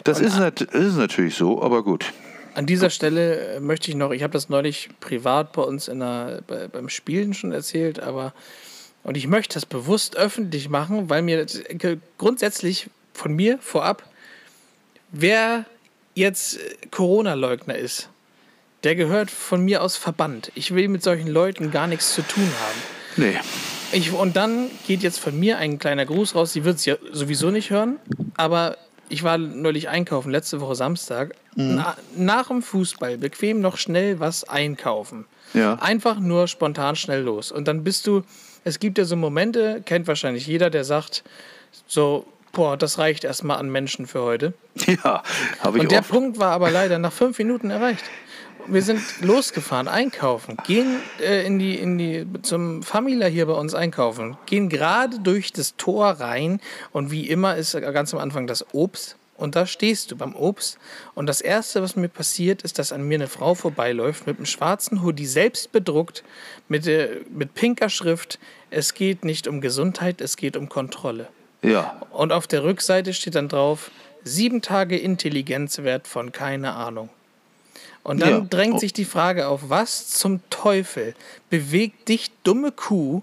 [0.03, 2.11] das ist, nat ist natürlich so, aber gut.
[2.57, 5.99] An dieser Stelle äh, möchte ich noch, ich habe das neulich privat bei uns in
[5.99, 8.33] der, bei, beim Spielen schon erzählt, aber
[9.03, 14.09] und ich möchte das bewusst öffentlich machen, weil mir äh, grundsätzlich von mir vorab,
[15.11, 15.65] wer
[16.15, 16.57] jetzt
[16.89, 18.09] Corona-Leugner ist,
[18.83, 20.51] der gehört von mir aus verbannt.
[20.55, 22.81] Ich will mit solchen Leuten gar nichts zu tun haben.
[23.17, 23.39] Nee.
[23.91, 26.53] Ich, und dann geht jetzt von mir ein kleiner Gruß raus.
[26.53, 27.97] Sie wird es ja sowieso nicht hören,
[28.35, 28.77] aber
[29.09, 31.35] ich war neulich einkaufen, letzte Woche Samstag.
[31.55, 35.25] Na, nach dem Fußball bequem noch schnell was einkaufen.
[35.53, 35.75] Ja.
[35.75, 37.51] Einfach nur spontan schnell los.
[37.51, 38.23] Und dann bist du,
[38.63, 41.23] es gibt ja so Momente, kennt wahrscheinlich jeder, der sagt,
[41.87, 44.53] so, boah, das reicht erstmal an Menschen für heute.
[44.85, 45.23] Ja,
[45.61, 46.09] habe ich Und der oft.
[46.09, 48.03] Punkt war aber leider nach fünf Minuten erreicht.
[48.69, 53.73] Wir sind losgefahren, einkaufen, gehen äh, in die, in die, zum Famila hier bei uns
[53.73, 56.59] einkaufen, gehen gerade durch das Tor rein
[56.91, 60.79] und wie immer ist ganz am Anfang das Obst und da stehst du beim Obst
[61.15, 64.45] und das Erste, was mir passiert, ist, dass an mir eine Frau vorbeiläuft mit einem
[64.45, 66.23] schwarzen Hoodie, selbst bedruckt,
[66.67, 71.29] mit, äh, mit pinker Schrift, es geht nicht um Gesundheit, es geht um Kontrolle.
[71.61, 73.91] Ja, Und auf der Rückseite steht dann drauf,
[74.23, 77.09] sieben Tage Intelligenzwert von keine Ahnung.
[78.07, 78.39] Und dann Ja.
[78.49, 78.79] drängt Oh.
[78.79, 81.13] sich die Frage auf, was zum Teufel
[81.49, 83.21] bewegt dich, dumme Kuh,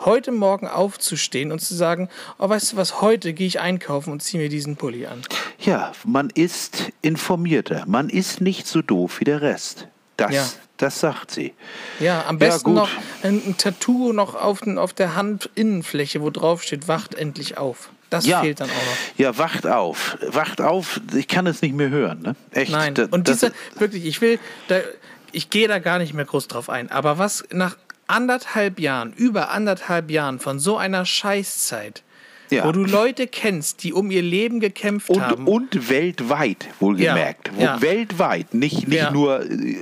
[0.00, 4.22] heute Morgen aufzustehen und zu sagen, oh, weißt du was, heute gehe ich einkaufen und
[4.22, 5.22] ziehe mir diesen Pulli an.
[5.58, 7.84] ja, man ist informierter.
[7.86, 9.88] Man ist nicht so doof wie der Rest.
[10.18, 10.46] Das, Ja.
[10.76, 11.54] das sagt sie.
[11.98, 12.74] Ja, am Ja, besten gut.
[12.74, 12.90] noch
[13.22, 17.88] ein, ein Tattoo noch auf, den, auf der Handinnenfläche, wo drauf steht, wacht endlich auf.
[18.16, 18.40] Das Ja.
[18.40, 19.18] fehlt dann auch noch.
[19.18, 20.18] Ja, wacht auf.
[20.28, 21.00] Wacht auf.
[21.14, 22.20] Ich kann es nicht mehr hören.
[22.22, 22.36] Ne?
[22.52, 22.72] Echt.
[22.72, 24.80] Nein, Da- und das- diese, wirklich, ich will, da,
[25.32, 27.76] ich gehe da gar nicht mehr groß drauf ein, aber was nach
[28.06, 32.02] anderthalb Jahren, über anderthalb Jahren von so einer Scheißzeit,
[32.50, 32.64] Ja.
[32.64, 35.48] wo du Leute kennst, die um ihr Leben gekämpft und, haben.
[35.48, 37.50] und weltweit, wohlgemerkt.
[37.58, 37.82] Ja, ja.
[37.82, 39.76] Weltweit, nicht, nicht nur äh,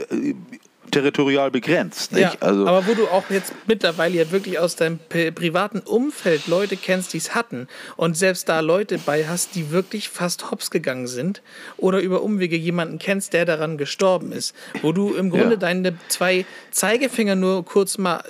[0.91, 2.13] territorial begrenzt.
[2.13, 2.23] Nicht?
[2.23, 6.47] Ja, also, aber wo du auch jetzt mittlerweile ja wirklich aus deinem pri- privaten Umfeld
[6.47, 10.71] Leute kennst, die es hatten und selbst da Leute bei hast, die wirklich fast hops
[10.71, 11.43] gegangen sind
[11.77, 15.57] oder über Umwege jemanden kennst, der daran gestorben ist, wo du im Grunde Ja.
[15.57, 18.23] deine zwei Zeigefinger nur kurz mal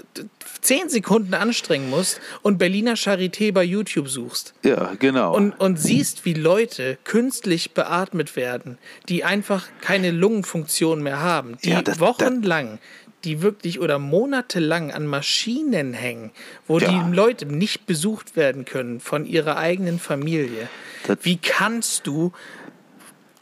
[0.65, 4.55] zehn Sekunden anstrengen musst und Berliner Charité bei YouTube suchst.
[4.65, 5.35] ja, genau.
[5.37, 11.71] Und, und siehst, wie Leute künstlich beatmet werden, die einfach keine Lungenfunktion mehr haben, die
[11.71, 12.79] Ja, das- wochenlang,
[13.25, 16.31] die wirklich oder monatelang an Maschinen hängen,
[16.67, 16.89] wo Ja.
[16.89, 20.69] die Leute nicht besucht werden können von ihrer eigenen Familie.
[21.07, 22.33] Das- wie kannst du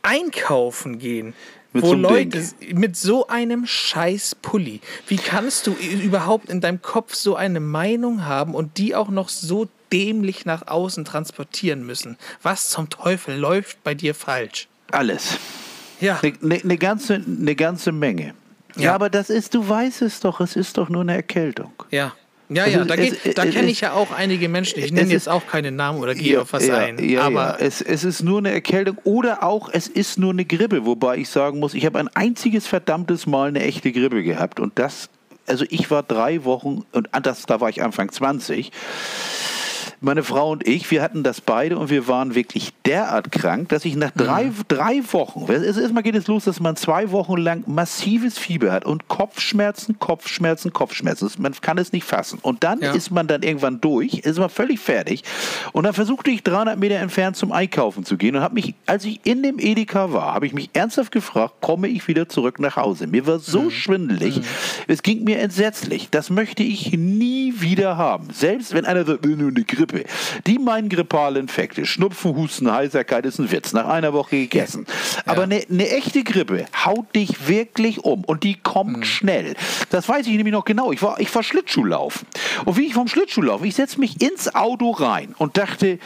[0.02, 1.34] einkaufen gehen?
[1.72, 2.78] Mit wo so einem Leute Ding.
[2.78, 8.24] mit so einem scheiß Pulli, wie kannst du überhaupt in deinem Kopf so eine Meinung
[8.26, 12.18] haben und die auch noch so dämlich nach außen transportieren müssen?
[12.42, 14.68] Was zum Teufel läuft bei dir falsch?
[14.90, 15.38] Alles.
[16.00, 18.34] Ja, Eine ne, ne ganze, ne ganze Menge.
[18.76, 18.82] Ja.
[18.82, 18.94] Ja.
[18.94, 21.72] aber das ist, du weißt es doch, es ist doch nur eine Erkältung.
[21.90, 22.12] ja.
[22.54, 22.96] Ja, Also ja, da,
[23.34, 24.78] da kenne ich ja auch einige Menschen.
[24.78, 26.98] Ich nenne jetzt auch keine Namen oder gehe auf was ja, ein.
[27.08, 27.66] Ja, aber ja.
[27.66, 31.28] Es, es ist nur eine Erkältung oder auch es ist nur eine Grippe, wobei ich
[31.28, 35.08] sagen muss, ich habe ein einziges verdammtes Mal eine echte Grippe gehabt und das,
[35.46, 38.70] also ich war drei Wochen und das, da war ich Anfang 20.
[40.04, 43.84] Meine Frau und ich, wir hatten das beide und wir waren wirklich derart krank, dass
[43.84, 48.36] ich nach drei, drei Wochen, erstmal geht es los, dass man zwei Wochen lang massives
[48.36, 51.30] Fieber hat und Kopfschmerzen, Kopfschmerzen, Kopfschmerzen.
[51.38, 52.40] Man kann es nicht fassen.
[52.42, 52.92] Und dann Ja.
[52.94, 55.22] ist man dann irgendwann durch, ist man völlig fertig.
[55.72, 59.04] Und dann versuchte ich 300 Meter entfernt zum Einkaufen zu gehen und habe mich, als
[59.04, 62.74] ich in dem Edeka war, habe ich mich ernsthaft gefragt, komme ich wieder zurück nach
[62.74, 63.06] Hause?
[63.06, 64.40] Mir war so schwindelig,
[64.88, 66.08] es ging mir entsetzlich.
[66.10, 68.28] Das möchte ich nie wieder haben.
[68.32, 69.91] Selbst wenn einer sagt, "Nee, nur eine Grippe.
[70.46, 73.72] Die meinen grippale Infekte, Schnupfen, Husten, Heiserkeit ist ein Witz.
[73.72, 74.86] Nach einer Woche gegessen.
[75.26, 79.54] Aber eine eine echte Grippe haut dich wirklich um und die kommt schnell.
[79.90, 80.92] Das weiß ich nämlich noch genau.
[80.92, 82.26] Ich war, ich war Schlittschuhlaufen.
[82.64, 85.98] Und wie ich vom Schlittschuh laufe, ich setze mich ins Auto rein und dachte,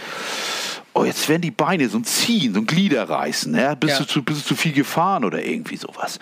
[0.97, 3.55] oh, jetzt werden die Beine so ein Ziehen, so ein Glieder reißen.
[3.55, 3.75] Ja?
[3.75, 3.99] Bist, Ja.
[4.01, 6.19] du zu, bist du zu viel gefahren oder irgendwie sowas.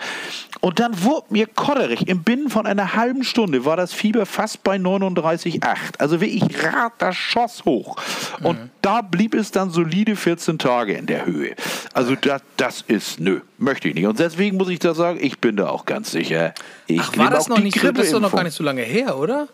[0.59, 2.07] Und dann wurde mir kodderig.
[2.07, 5.99] Im Binnen von einer halben Stunde war das Fieber fast bei 39,8.
[5.99, 7.97] Also wirklich rat das Schoss hoch.
[8.41, 11.55] Und da blieb es dann solide 14 Tage in der Höhe.
[11.93, 14.07] Also das, das ist, nö, möchte ich nicht.
[14.07, 16.53] Und deswegen muss ich da sagen, ich bin da auch ganz sicher.
[16.87, 17.91] Ich ach, war das noch nicht so?
[17.91, 19.47] Das ist doch noch gar nicht so lange her, oder?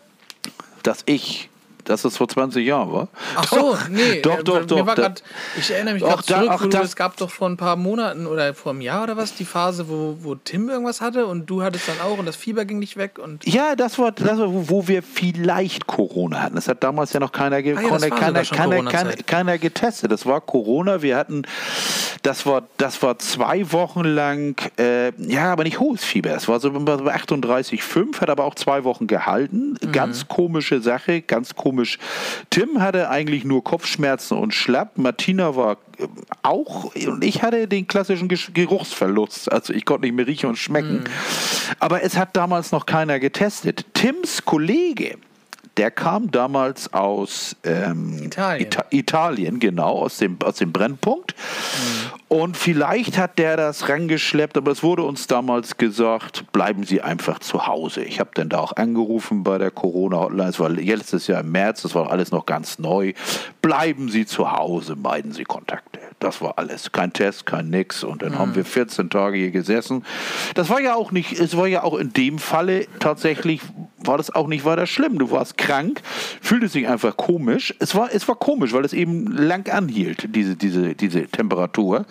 [0.82, 1.48] Dass ich
[1.84, 3.08] dass das vor 20 Jahren war.
[3.36, 4.20] Ach so, nee.
[4.22, 4.86] doch, doch, doch.
[4.86, 5.22] Da- grad,
[5.58, 8.54] ich erinnere mich da- zurück, ach, du, es gab doch vor ein paar Monaten oder
[8.54, 11.88] vor einem Jahr oder was die Phase, wo, wo Tim irgendwas hatte und du hattest
[11.88, 14.86] dann auch und das Fieber ging nicht weg und Ja, das war, das war, wo-
[14.88, 16.56] wir vielleicht Corona hatten.
[16.56, 18.44] Das hat damals ja noch keiner, Ah ja, keiner, keiner,
[18.84, 20.10] keiner, keiner, getestet.
[20.10, 21.02] Das war Corona.
[21.02, 21.42] Wir hatten,
[22.22, 26.34] das war, das war zwei Wochen lang, äh, ja, aber nicht hohes Fieber.
[26.34, 29.76] Es war so bei 38,5, hat aber auch zwei Wochen gehalten.
[29.82, 29.92] Mhm.
[29.92, 31.98] Ganz komische Sache, ganz komisch.
[32.50, 34.98] Tim hatte eigentlich nur Kopfschmerzen und Schlapp.
[34.98, 36.06] Martina war äh,
[36.42, 39.50] auch, und ich hatte den klassischen Geruchsverlust.
[39.50, 40.98] Also ich konnte nicht mehr riechen und schmecken.
[40.98, 41.04] Mhm.
[41.78, 43.86] Aber es hat damals noch keiner getestet.
[43.94, 45.16] Tims Kollege,
[45.76, 48.66] der kam damals aus ähm, Italien.
[48.66, 51.34] Ita Italien, genau, aus dem, aus dem Brennpunkt.
[52.28, 57.38] Und vielleicht hat der das rangeschleppt, aber es wurde uns damals gesagt, bleiben Sie einfach
[57.40, 58.02] zu Hause.
[58.04, 61.82] Ich habe dann da auch angerufen bei der Corona-Hotline, es war letztes Jahr im März,
[61.82, 63.12] das war alles noch ganz neu.
[63.60, 66.00] Bleiben Sie zu Hause, meiden Sie Kontakte.
[66.22, 66.92] Das war alles.
[66.92, 68.04] Kein Test, kein Nix.
[68.04, 70.04] Und dann haben wir 14 Tage hier gesessen.
[70.54, 73.60] Das war ja auch nicht, es war ja auch in dem Falle tatsächlich,
[74.06, 75.18] war das auch nicht weiter schlimm.
[75.18, 76.00] Du warst krank,
[76.40, 77.74] fühlte sich einfach komisch.
[77.78, 82.04] Es war, es war komisch, weil es eben lang anhielt, diese, diese, diese Temperatur.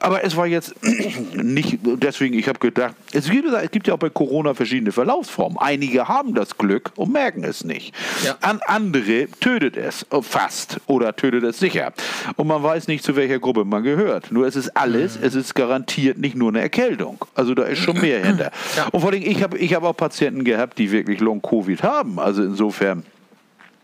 [0.00, 0.74] Aber es war jetzt
[1.34, 5.58] nicht, deswegen, ich habe gedacht, es gibt, es gibt ja auch bei Corona verschiedene Verlaufsformen.
[5.58, 7.94] Einige haben das Glück und merken es nicht.
[8.24, 8.36] Ja.
[8.40, 11.92] An andere tötet es fast oder tötet es sicher.
[12.36, 14.32] Und man weiß nicht, zu welcher Gruppe man gehört.
[14.32, 17.24] Nur es ist alles, es ist garantiert nicht nur eine Erkältung.
[17.34, 18.50] Also da ist schon mehr hinter.
[18.76, 18.86] Ja.
[18.92, 22.18] Und vor allem, ich habe ich hab auch Patienten gehabt, die wirklich Long-Covid haben.
[22.18, 23.04] Also insofern.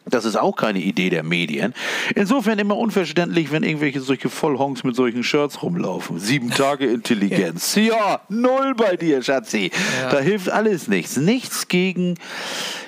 [0.06, 1.72] Das ist auch keine Idee der Medien.
[2.14, 6.18] Insofern immer unverständlich, wenn irgendwelche solche Vollhongs mit solchen Shirts rumlaufen.
[6.18, 7.74] Sieben Tage Intelligenz.
[7.84, 9.70] Ja, null bei dir, Schatzi.
[10.10, 11.16] Da hilft alles nichts.
[11.16, 12.14] Nichts gegen.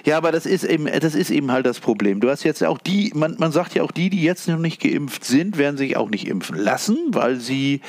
[0.05, 2.21] Ja, aber das ist eben, das ist eben halt das Problem.
[2.21, 4.81] Du hast jetzt auch die, man, man sagt ja auch die, die jetzt noch nicht
[4.81, 7.81] geimpft sind, werden sich auch nicht impfen lassen, weil sie,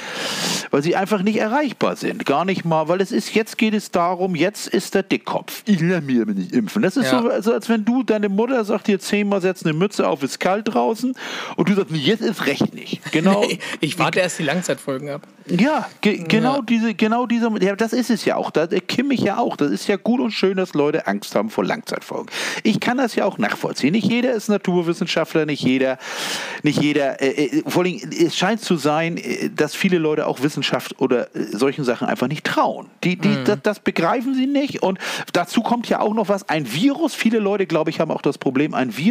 [0.71, 2.25] weil sie einfach nicht erreichbar sind.
[2.25, 5.61] Gar nicht mal, weil es ist, jetzt geht es darum, jetzt ist der Dickkopf.
[5.65, 6.81] Ich lasse mich aber nicht impfen.
[6.81, 7.21] Das ist Ja.
[7.21, 10.39] so, also als wenn du, deine Mutter sagt dir zehnmal, setz eine Mütze auf, ist
[10.39, 11.15] kalt draußen
[11.55, 13.01] und du sagst, jetzt ist recht nicht.
[13.11, 13.43] Genau.
[13.79, 15.27] ich warte erst die Langzeitfolgen ab.
[15.49, 16.61] Ja, ge genau Ja.
[16.61, 18.51] diese, genau diese, ja, das ist es ja auch.
[18.51, 19.55] Da kimme ich ja auch.
[19.55, 22.27] Das ist ja gut und schön, dass Leute Angst haben vor Langzeitfolgen.
[22.63, 23.93] Ich kann das ja auch nachvollziehen.
[23.93, 25.97] Nicht jeder ist Naturwissenschaftler, nicht jeder,
[26.63, 27.21] nicht jeder.
[27.21, 31.33] Äh, äh, vor allem, es scheint zu sein, äh, dass viele Leute auch Wissenschaft oder
[31.35, 32.87] äh, solchen Sachen einfach nicht trauen.
[33.03, 34.83] Die, die, das, das begreifen sie nicht.
[34.83, 34.99] Und
[35.33, 36.49] dazu kommt ja auch noch was.
[36.49, 37.15] Ein Virus.
[37.15, 38.73] Viele Leute, glaube ich, haben auch das Problem.
[38.73, 39.06] Ein Virus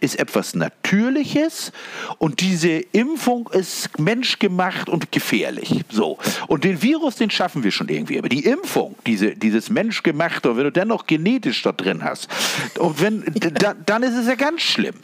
[0.00, 1.72] ist etwas Natürliches
[2.18, 5.84] und diese Impfung ist menschgemacht und gefährlich.
[5.90, 6.18] So.
[6.46, 8.18] Und den Virus, den schaffen wir schon irgendwie.
[8.18, 12.28] Aber die Impfung, diese, dieses menschgemachte, und wenn du dann noch genetisch da drin hast,
[12.78, 14.94] und wenn, da, dann ist es ja ganz schlimm.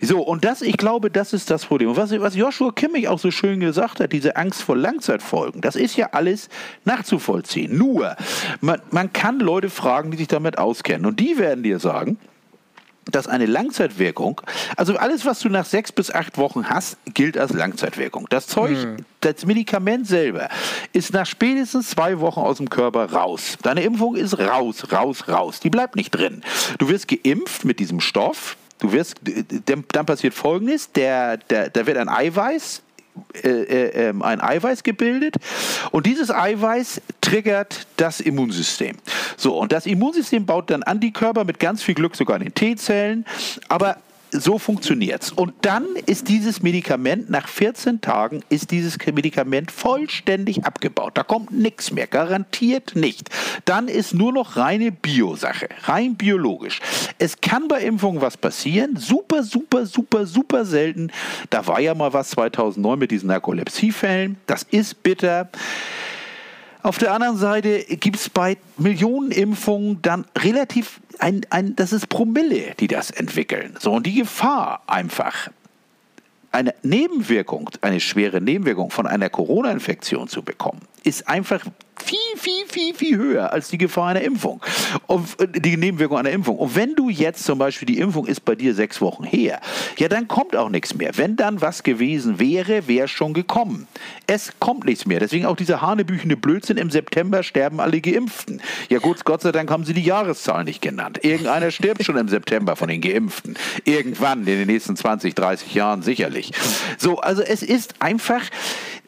[0.00, 1.90] So, und das, ich glaube, das ist das Problem.
[1.90, 5.76] Und was, was Joshua Kimmich auch so schön gesagt hat, diese Angst vor Langzeitfolgen, das
[5.76, 6.48] ist ja alles
[6.84, 7.76] nachzuvollziehen.
[7.76, 8.16] Nur,
[8.60, 11.06] man, man kann Leute fragen, die sich damit auskennen.
[11.06, 12.18] Und die werden dir sagen,
[13.10, 14.40] dass eine Langzeitwirkung,
[14.76, 18.26] also alles, was du nach sechs bis acht Wochen hast, gilt als Langzeitwirkung.
[18.30, 18.76] Das Zeug,
[19.20, 20.48] das Medikament selber
[20.92, 23.56] ist nach spätestens zwei Wochen aus dem Körper raus.
[23.62, 25.60] Deine Impfung ist raus, raus, raus.
[25.60, 26.42] Die bleibt nicht drin.
[26.78, 28.56] Du wirst geimpft mit diesem Stoff.
[28.78, 29.16] Du wirst,
[29.66, 32.82] dann dann passiert Folgendes: der, der, da wird ein Eiweiß
[33.42, 35.36] äh, äh, ähm, ein Eiweiß gebildet
[35.90, 38.96] und dieses Eiweiß triggert das Immunsystem.
[39.36, 43.24] So, und das Immunsystem baut dann Antikörper mit ganz viel Glück sogar in den T-Zellen,
[43.68, 43.96] aber
[44.30, 45.32] so funktioniert's.
[45.32, 51.12] Und dann ist dieses Medikament, nach 14 Tagen ist dieses Medikament vollständig abgebaut.
[51.14, 53.30] Da kommt nichts mehr, garantiert nicht.
[53.64, 56.80] Dann ist nur noch reine Biosache, rein biologisch.
[57.18, 61.10] Es kann bei Impfungen was passieren, super, super, super, super selten.
[61.50, 64.36] Da war ja mal was 2009 mit diesen Narkolepsiefällen.
[64.46, 65.48] Das ist bitter.
[66.88, 72.08] Auf der anderen Seite gibt es bei Millionen Impfungen dann relativ ein, ein, das ist
[72.08, 73.76] Promille, die das entwickeln.
[73.78, 75.50] So, und die Gefahr einfach,
[76.50, 81.62] eine Nebenwirkung, eine schwere Nebenwirkung von einer Corona-Infektion zu bekommen, ist einfach
[82.04, 84.60] viel, viel, viel, viel höher als die Gefahr einer Impfung.
[85.06, 86.56] Und äh, die Nebenwirkung einer Impfung.
[86.56, 89.60] Und wenn du jetzt zum Beispiel, die Impfung ist bei dir sechs Wochen her,
[89.96, 91.16] ja, dann kommt auch nichts mehr.
[91.16, 93.86] Wenn dann was gewesen wäre, wäre schon gekommen.
[94.26, 95.20] Es kommt nichts mehr.
[95.20, 98.60] Deswegen auch dieser hanebüchende Blödsinn, im September sterben alle Geimpften.
[98.88, 101.24] Ja gut, Gott sei Dank haben sie die Jahreszahl nicht genannt.
[101.24, 103.56] Irgendeiner stirbt schon im September von den Geimpften.
[103.84, 106.52] Irgendwann in den nächsten 20, 30 Jahren sicherlich.
[106.98, 108.42] So, also es ist einfach,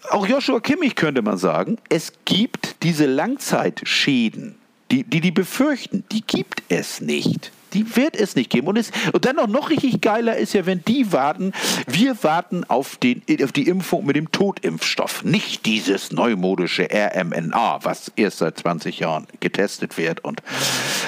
[0.09, 4.57] auch Joshua Kimmich könnte man sagen, es gibt diese Langzeitschäden,
[4.91, 7.53] die, die die befürchten, die gibt es nicht.
[7.75, 8.67] Die wird es nicht geben.
[8.67, 11.53] Und, es, und dann noch, noch richtig geiler ist ja, wenn die warten,
[11.87, 15.25] wir warten auf, den, auf die Impfung mit dem Totimpfstoff.
[15.25, 20.25] Nicht dieses neumodische RMNA, was erst seit 20 Jahren getestet wird.
[20.25, 20.43] Und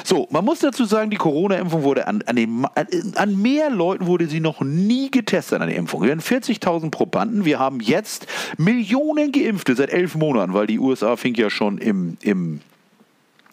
[0.04, 2.66] so, man muss dazu sagen, die Corona-Impfung wurde an, an, den,
[3.14, 6.02] an mehr Leuten wurde sie noch nie getestet an der Impfung.
[6.02, 7.44] Wir haben 40.000 Probanden.
[7.44, 8.26] Wir haben jetzt
[8.58, 12.60] Millionen Geimpfte seit elf Monaten, weil die USA fing ja schon im, im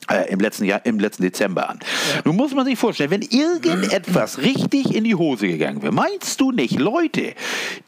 [0.10, 1.80] äh, im letzten Jahr, im letzten Dezember an.
[2.13, 2.22] Ja.
[2.26, 6.52] Nun muss man sich vorstellen, wenn irgendetwas richtig in die Hose gegangen wäre, meinst du
[6.52, 7.34] nicht, Leute,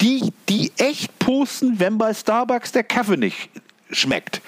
[0.01, 3.49] die, die echt posten, wenn bei Starbucks der Kaffee nicht
[3.91, 4.41] schmeckt.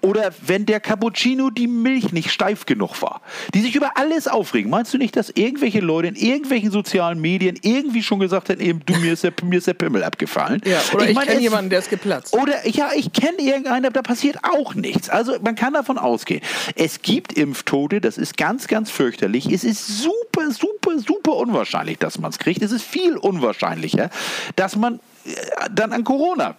[0.00, 3.20] Oder wenn der Cappuccino die Milch nicht steif genug war.
[3.54, 4.70] Die sich über alles aufregen.
[4.70, 8.80] Meinst du nicht, dass irgendwelche Leute in irgendwelchen sozialen Medien irgendwie schon gesagt haben, eben,
[8.86, 10.60] du, mir ist der, mir ist der Pimmel abgefallen?
[10.64, 12.34] Ja, oder ich, ich kenne jemanden, der ist geplatzt.
[12.34, 15.08] Oder, ja, ich kenne irgendeinen, da passiert auch nichts.
[15.08, 16.42] Also man kann davon ausgehen.
[16.76, 19.50] Es gibt Impftote, das ist ganz, ganz fürchterlich.
[19.50, 22.62] Es ist super, super, super unwahrscheinlich, dass man es kriegt.
[22.62, 24.10] Es ist viel unwahrscheinlicher,
[24.56, 25.30] dass man äh,
[25.70, 26.56] dann an Corona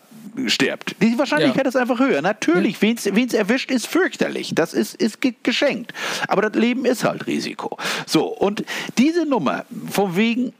[0.47, 0.95] stirbt.
[1.01, 1.69] Die Wahrscheinlichkeit ja.
[1.69, 2.21] ist einfach höher.
[2.21, 2.95] Natürlich, ja.
[3.03, 4.53] wen es erwischt, ist fürchterlich.
[4.55, 5.93] Das ist, ist geschenkt.
[6.27, 7.77] Aber das Leben ist halt Risiko.
[8.05, 8.63] So, und
[8.97, 10.53] diese Nummer, von wegen,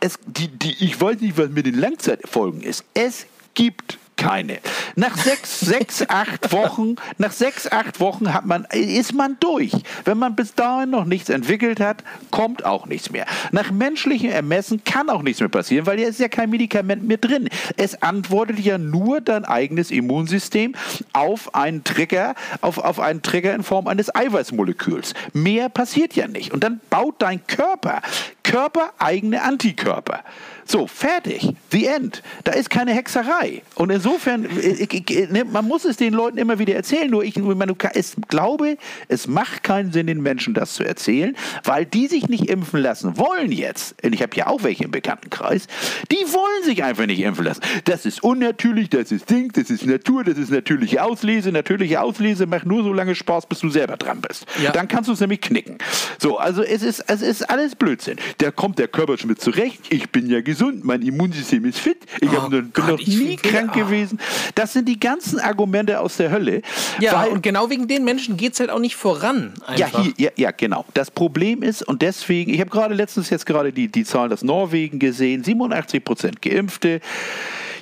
[0.00, 2.84] es, die, die, ich weiß nicht, was mit den Langzeitfolgen ist.
[2.94, 4.58] Es gibt keine.
[4.94, 9.72] Nach sechs, sechs, acht Wochen, nach sechs, acht Wochen hat man, ist man durch.
[10.04, 13.26] Wenn man bis dahin noch nichts entwickelt hat, kommt auch nichts mehr.
[13.50, 17.16] Nach menschlichem Ermessen kann auch nichts mehr passieren, weil hier ist ja kein Medikament mehr
[17.16, 17.48] drin.
[17.76, 20.74] Es antwortet ja nur dein eigenes Immunsystem
[21.12, 25.14] auf einen Trigger, auf, auf einen Trigger in Form eines Eiweißmoleküls.
[25.32, 26.52] Mehr passiert ja nicht.
[26.52, 28.02] Und dann baut dein Körper
[28.42, 30.22] körpereigene Antikörper.
[30.64, 31.54] So, fertig.
[31.70, 32.22] The end.
[32.44, 33.62] Da ist keine Hexerei.
[33.74, 37.10] Und insofern, ich, ich, ne, man muss es den Leuten immer wieder erzählen.
[37.10, 38.78] Nur ich, ich glaube,
[39.08, 43.18] es macht keinen Sinn, den Menschen das zu erzählen, weil die sich nicht impfen lassen
[43.18, 44.02] wollen jetzt.
[44.04, 45.66] Und ich habe ja auch welche im Bekanntenkreis.
[46.10, 47.60] Die wollen sich einfach nicht impfen lassen.
[47.84, 51.50] Das ist unnatürlich, das ist Ding, das ist Natur, das ist natürliche Auslese.
[51.52, 54.46] Natürliche Auslese macht nur so lange Spaß, bis du selber dran bist.
[54.62, 54.70] Ja.
[54.70, 55.78] Dann kannst du es nämlich knicken.
[56.18, 58.16] So, also es ist, es ist alles Blödsinn.
[58.38, 59.80] Da kommt der Körper schon mit zurecht.
[59.90, 63.84] Ich bin ja gesund, mein Immunsystem ist fit, ich oh bin noch nie krank will,
[63.84, 64.18] gewesen.
[64.54, 66.62] Das sind die ganzen Argumente aus der Hölle.
[67.00, 69.54] Ja, weil, und genau wegen den Menschen geht es halt auch nicht voran.
[69.76, 70.84] Ja, hier, ja, ja, genau.
[70.94, 74.42] Das Problem ist, und deswegen, ich habe gerade letztens jetzt gerade die, die Zahlen aus
[74.42, 77.00] Norwegen gesehen, 87 Prozent Geimpfte.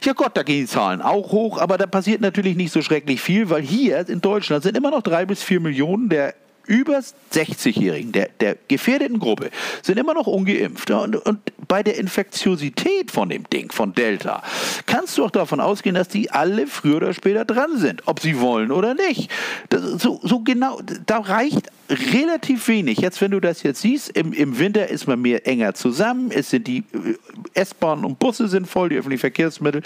[0.03, 3.21] Ja Gott, da gehen die Zahlen auch hoch, aber da passiert natürlich nicht so schrecklich
[3.21, 6.35] viel, weil hier in Deutschland sind immer noch drei bis vier Millionen der
[6.71, 7.01] über
[7.33, 9.51] 60-Jährigen, der, der gefährdeten Gruppe,
[9.83, 10.89] sind immer noch ungeimpft.
[10.93, 14.43] Und, und bei der Infektiosität von dem Ding, von Delta,
[14.87, 18.39] kannst du auch davon ausgehen, dass die alle früher oder später dran sind, ob sie
[18.39, 19.31] wollen oder nicht.
[19.69, 22.99] Das, so, so genau, da reicht relativ wenig.
[22.99, 26.51] Jetzt, wenn du das jetzt siehst, im, im Winter ist man mehr enger zusammen, es
[26.51, 27.15] sind die äh,
[27.55, 29.83] S-Bahnen und Busse sind voll, die öffentlichen Verkehrsmittel.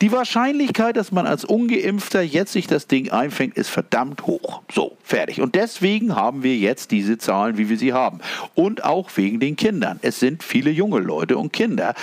[0.00, 4.62] Die Wahrscheinlichkeit, dass man als Ungeimpfter jetzt sich das Ding einfängt, ist verdammt hoch.
[4.72, 5.40] So, fertig.
[5.40, 8.20] Und deswegen haben wir jetzt diese Zahlen, wie wir sie haben.
[8.54, 9.98] Und auch wegen den Kindern.
[10.02, 11.94] Es sind viele junge Leute und Kinder,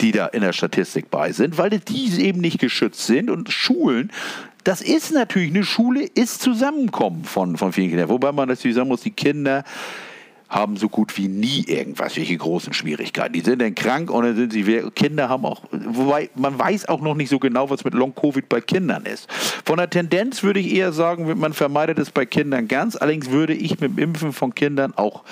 [0.00, 1.78] die da in der Statistik bei sind, weil die
[2.20, 4.10] eben nicht geschützt sind und Schulen
[4.64, 8.10] das ist natürlich, eine Schule ist Zusammenkommen von, von vielen Kindern.
[8.10, 9.64] Wobei man natürlich sagen muss, die Kinder
[10.48, 13.34] haben so gut wie nie irgendwas, welche großen Schwierigkeiten.
[13.34, 17.00] Die sind dann krank und dann sind sie, Kinder haben auch, wobei man weiß auch
[17.00, 19.30] noch nicht so genau, was mit Long-Covid bei Kindern ist.
[19.64, 22.96] Von der Tendenz würde ich eher sagen, man vermeidet es bei Kindern ganz.
[22.96, 25.22] Allerdings würde ich mit dem Impfen von Kindern auch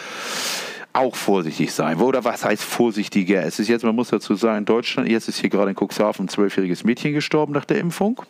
[0.92, 2.00] auch vorsichtig sein.
[2.00, 3.44] Oder was heißt vorsichtiger?
[3.44, 6.24] Es ist jetzt, man muss dazu sagen, in Deutschland, jetzt ist hier gerade in Cuxhaven
[6.24, 8.22] ein zwölfjähriges Mädchen gestorben nach der Impfung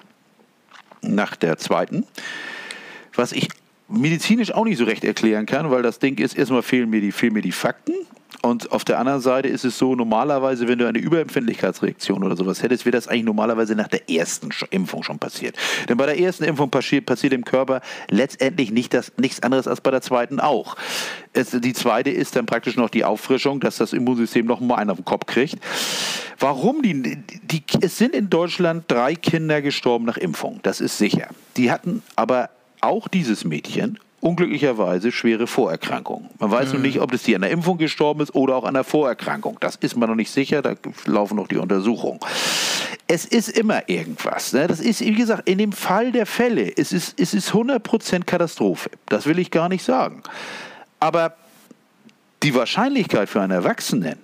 [1.02, 2.04] nach der zweiten.
[3.14, 3.48] Was ich
[3.88, 7.12] medizinisch auch nicht so recht erklären kann, weil das Ding ist, erstmal fehlen mir die,
[7.12, 7.92] fehlen mir die Fakten.
[8.42, 12.62] Und auf der anderen Seite ist es so, normalerweise, wenn du eine Überempfindlichkeitsreaktion oder sowas
[12.62, 15.56] hättest, wäre das eigentlich normalerweise nach der ersten Impfung schon passiert.
[15.88, 19.80] Denn bei der ersten Impfung passiert, passiert im Körper letztendlich nicht das, nichts anderes als
[19.80, 20.76] bei der zweiten auch.
[21.32, 24.90] Es, die zweite ist dann praktisch noch die Auffrischung, dass das Immunsystem noch mal einen
[24.90, 25.56] auf den Kopf kriegt.
[26.38, 26.82] Warum?
[26.82, 31.28] Die, die, es sind in Deutschland drei Kinder gestorben nach Impfung, das ist sicher.
[31.56, 32.50] Die hatten aber
[32.86, 36.28] auch dieses Mädchen unglücklicherweise schwere Vorerkrankungen.
[36.38, 36.74] Man weiß mhm.
[36.74, 39.58] noch nicht, ob das die an der Impfung gestorben ist oder auch an der Vorerkrankung.
[39.60, 40.74] Das ist man noch nicht sicher, da
[41.04, 42.18] laufen noch die Untersuchungen.
[43.06, 44.52] Es ist immer irgendwas.
[44.52, 44.66] Ne?
[44.66, 48.90] Das ist, wie gesagt, in dem Fall der Fälle, es ist, es ist 100% Katastrophe.
[49.06, 50.22] Das will ich gar nicht sagen.
[50.98, 51.36] Aber
[52.42, 54.18] die Wahrscheinlichkeit für einen Erwachsenen,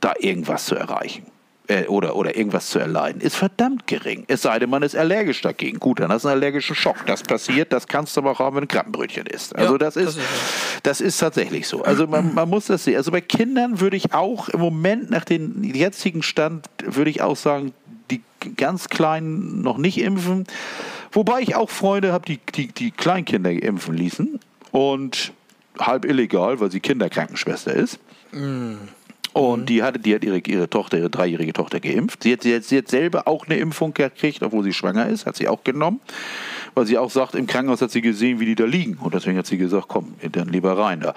[0.00, 1.26] da irgendwas zu erreichen,
[1.68, 4.24] äh, oder, oder irgendwas zu erleiden, ist verdammt gering.
[4.28, 5.78] Es sei denn, man ist allergisch dagegen.
[5.78, 7.06] Gut, dann hast du einen allergischen Schock.
[7.06, 9.54] Das passiert, das kannst du aber auch haben, wenn du Krabbenbrötchen isst.
[9.54, 11.82] Also Ja, das, ist, das ist das ist tatsächlich so.
[11.82, 12.96] Also man, man muss das sehen.
[12.96, 17.36] Also bei Kindern würde ich auch im Moment nach dem jetzigen Stand, würde ich auch
[17.36, 17.72] sagen,
[18.10, 18.20] die
[18.56, 20.44] ganz Kleinen noch nicht impfen.
[21.12, 24.38] Wobei ich auch Freunde habe, die, die, die Kleinkinder impfen ließen.
[24.70, 25.32] Und
[25.78, 27.98] halb illegal, weil sie Kinderkrankenschwester ist.
[29.32, 32.22] Und die, hatte, die hat ihre, ihre Tochter, ihre dreijährige Tochter geimpft.
[32.22, 35.24] Sie hat, sie, hat, sie hat selber auch eine Impfung gekriegt, obwohl sie schwanger ist,
[35.24, 36.00] hat sie auch genommen.
[36.74, 38.96] Weil sie auch sagt, im Krankenhaus hat sie gesehen, wie die da liegen.
[38.98, 41.14] Und deswegen hat sie gesagt, komm, dann lieber rein da.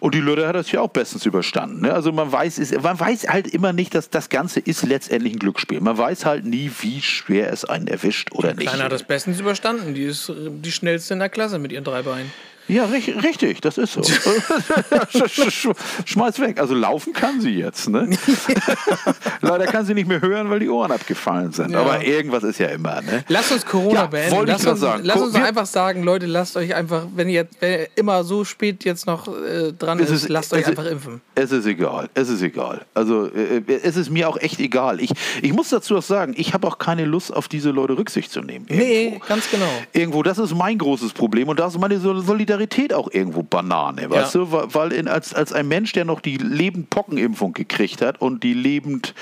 [0.00, 1.82] Und die Leute hat das ja auch bestens überstanden.
[1.82, 1.92] Ne?
[1.92, 5.38] Also man weiß, ist, man weiß halt immer nicht, dass das Ganze ist letztendlich ein
[5.38, 5.80] Glücksspiel.
[5.80, 8.68] Man weiß halt nie, wie schwer es einen erwischt oder nicht.
[8.68, 9.94] Kleiner hat das bestens überstanden.
[9.94, 12.30] Die ist die schnellste in der Klasse mit ihren drei Beinen.
[12.68, 14.00] Ja, richtig, das ist so.
[14.00, 16.58] Sch- sch- sch- Schmeiß weg.
[16.60, 18.08] Also laufen kann sie jetzt, ne?
[19.40, 21.70] Leider kann sie nicht mehr hören, weil die Ohren abgefallen sind.
[21.70, 21.80] Ja.
[21.80, 23.24] Aber irgendwas ist ja immer, ne?
[23.28, 24.36] Lasst uns Corona Ja, beenden.
[24.36, 25.04] wollte ich Lasst grad uns, sagen.
[25.04, 28.84] lasst uns einfach sagen, Leute, lasst euch einfach, wenn ihr, wenn ihr immer so spät
[28.84, 31.20] jetzt noch äh, dran ist, ist- lasst euch ist- einfach impfen.
[31.34, 32.84] Es ist egal, es ist egal.
[32.94, 35.00] Also äh, es ist mir auch echt egal.
[35.00, 35.10] Ich,
[35.42, 38.40] ich muss dazu auch sagen, ich habe auch keine Lust, auf diese Leute Rücksicht zu
[38.40, 38.66] nehmen.
[38.68, 39.26] Nee, Irgendwo.
[39.26, 39.66] ganz genau.
[39.92, 42.22] Irgendwo, das ist mein großes Problem und da ist meine Sol-
[42.56, 44.52] Solidarität auch irgendwo Banane, weißt du?
[44.52, 48.54] Weil, weil in, als, als ein Mensch, der noch die Lebend-Pockenimpfung gekriegt hat und die
[48.54, 49.14] Lebend,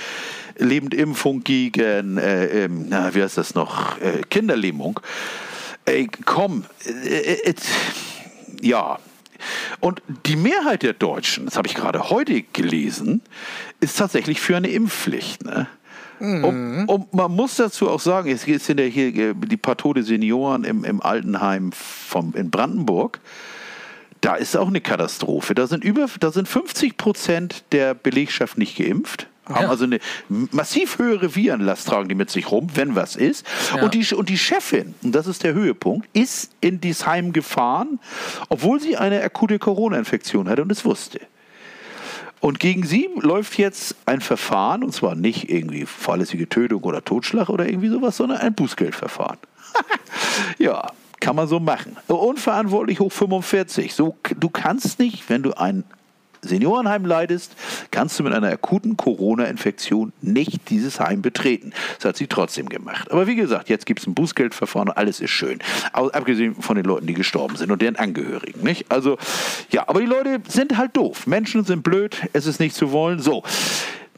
[0.57, 5.01] Lebendimpfung gegen, äh, na, wie heißt das noch, äh, Kinderlähmung,
[5.85, 7.55] ey, komm, äh, äh,
[8.61, 8.99] ja.
[9.81, 13.21] Und die Mehrheit der Deutschen, das habe ich gerade heute gelesen,
[13.81, 15.45] ist tatsächlich für eine Impfpflicht.
[15.45, 15.67] Ne?
[16.21, 20.03] Und, und man muss dazu auch sagen, es sind ja hier äh, die paar tote
[20.03, 23.21] Senioren im, im Altenheim vom, in Brandenburg.
[24.21, 25.55] Da ist auch eine Katastrophe.
[25.55, 29.29] Da sind über, da sind 50 Prozent der Belegschaft nicht geimpft.
[29.47, 29.69] Haben Ja.
[29.69, 29.99] also eine
[30.29, 33.47] massiv höhere Virenlast tragen die mit sich rum, wenn was ist.
[33.77, 33.83] Ja.
[33.83, 38.01] Und, die, und die Chefin, und das ist der Höhepunkt, ist in dieses Heim gefahren,
[38.49, 41.21] obwohl sie eine akute Corona-Infektion hatte und es wusste.
[42.41, 47.49] Und gegen sie läuft jetzt ein Verfahren, und zwar nicht irgendwie fahrlässige Tötung oder Totschlag
[47.49, 49.39] oder irgendwie sowas, sondern ein Bußgeldverfahren.
[50.59, 50.87] ja,
[51.21, 51.97] kann man so machen.
[52.07, 53.95] Unverantwortlich hoch 45.
[53.95, 55.85] So, du kannst nicht, wenn du ein
[56.49, 57.55] Seniorenheim leidest,
[57.91, 61.73] kannst du mit einer akuten Corona-Infektion nicht dieses Heim betreten.
[61.97, 63.11] Das hat sie trotzdem gemacht.
[63.11, 65.59] Aber wie gesagt, jetzt gibt es ein Bußgeldverfahren und alles ist schön.
[65.93, 68.63] Abgesehen von den Leuten, die gestorben sind und deren Angehörigen.
[68.63, 68.91] Nicht?
[68.91, 69.19] Also,
[69.71, 71.27] ja, aber die Leute sind halt doof.
[71.27, 73.21] Menschen sind blöd, es ist nicht zu wollen.
[73.21, 73.43] So,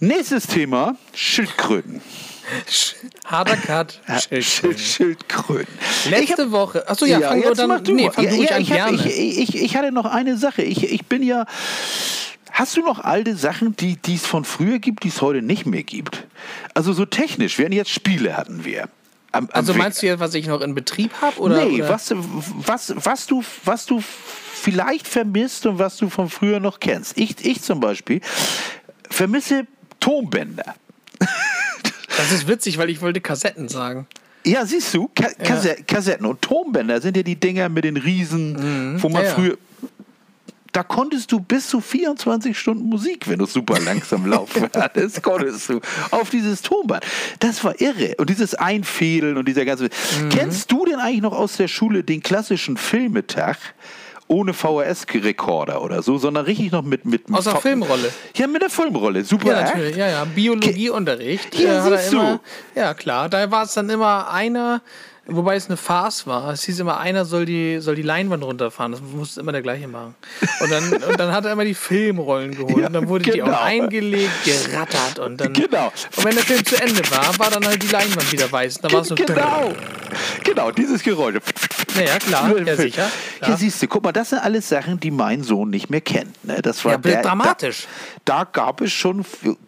[0.01, 2.01] nächstes Thema: Schildkröten.
[3.25, 4.01] Harter Cut.
[4.41, 5.73] Schild, Schildkröten.
[6.11, 6.89] Letzte Woche.
[6.89, 8.93] Achso, ja, Ja, fang jetzt dann, mach du nee, fang ja, du ja, ich, hab,
[8.93, 10.63] ich, ich, ich hatte noch eine Sache.
[10.63, 11.47] Ich, ich bin ja.
[12.53, 15.83] Hast du noch alte Sachen, die es von früher gibt, die es heute nicht mehr
[15.83, 16.27] gibt?
[16.73, 17.59] Also so technisch.
[17.59, 18.89] Wir hatten jetzt Spiele hatten wir.
[19.33, 21.39] Am, am also meinst du jetzt, was ich noch in Betrieb habe?
[21.39, 21.91] Oder, nee, oder?
[21.91, 24.03] was, was, was, du, was du
[24.55, 27.19] vielleicht vermisst und was du von früher noch kennst.
[27.19, 28.23] Ich, ich zum Beispiel
[29.11, 29.67] vermisse
[30.01, 30.75] Tonbänder.
[32.17, 34.07] Das ist witzig, weil ich wollte Kassetten sagen.
[34.45, 38.99] Ja, siehst du, Ka Kasse Kassetten und Tonbänder sind ja die Dinger mit den Riesen,
[39.03, 39.35] wo man Ja, ja.
[39.35, 39.59] früher.
[40.73, 45.71] Da konntest du bis zu 24 Stunden Musik, wenn du super langsam laufen hattest, konntest
[45.71, 47.03] du auf dieses Tonband.
[47.41, 48.15] Das war irre.
[48.19, 49.85] Und dieses Einfädeln und dieser ganze.
[49.85, 50.29] Mhm.
[50.29, 53.57] Kennst du denn eigentlich noch aus der Schule den klassischen Filmetag?
[54.29, 57.05] Ohne VHS-Rekorder oder so, sondern richtig noch mit.
[57.05, 58.13] mit, mit Aus der V- Filmrolle.
[58.35, 59.25] Ja, mit der Filmrolle.
[59.25, 59.49] Super.
[59.51, 59.97] Ja, natürlich.
[59.97, 60.25] Ja, ja.
[60.25, 61.55] Biologieunterricht.
[61.59, 62.19] Ja, äh, siehst du.
[62.19, 62.41] immer,
[62.75, 63.29] ja, klar.
[63.29, 64.83] Da war es dann immer einer,
[65.27, 66.53] wobei es eine Farce war.
[66.53, 68.93] Es hieß immer, einer soll die, soll die Leinwand runterfahren.
[68.93, 70.17] Das musste immer der gleiche machen.
[70.61, 72.79] Und dann, und dann hat er immer die Filmrollen geholt.
[72.79, 73.53] Ja, und dann wurde die genau.
[73.53, 75.21] auch eingelegt, gerattert.
[75.21, 75.53] Und dann.
[75.53, 75.93] Genau.
[76.17, 78.81] Und wenn der Film zu Ende war, war dann halt die Leinwand wieder weiß.
[78.81, 79.15] Da war es so.
[79.15, 79.73] Genau.
[80.45, 81.37] Genau, dieses Geräusch.
[81.97, 82.49] Naja, klar.
[82.49, 82.89] Nur im Ja, Film.
[82.91, 83.03] sicher.
[83.41, 83.57] Ja, klar.
[83.59, 86.45] siehst du, guck mal, das sind alles Sachen, die mein Sohn nicht mehr kennt.
[86.45, 86.61] Ne?
[86.63, 87.87] Das war Ja, der, dramatisch.
[88.25, 89.25] Da, da gab es schon,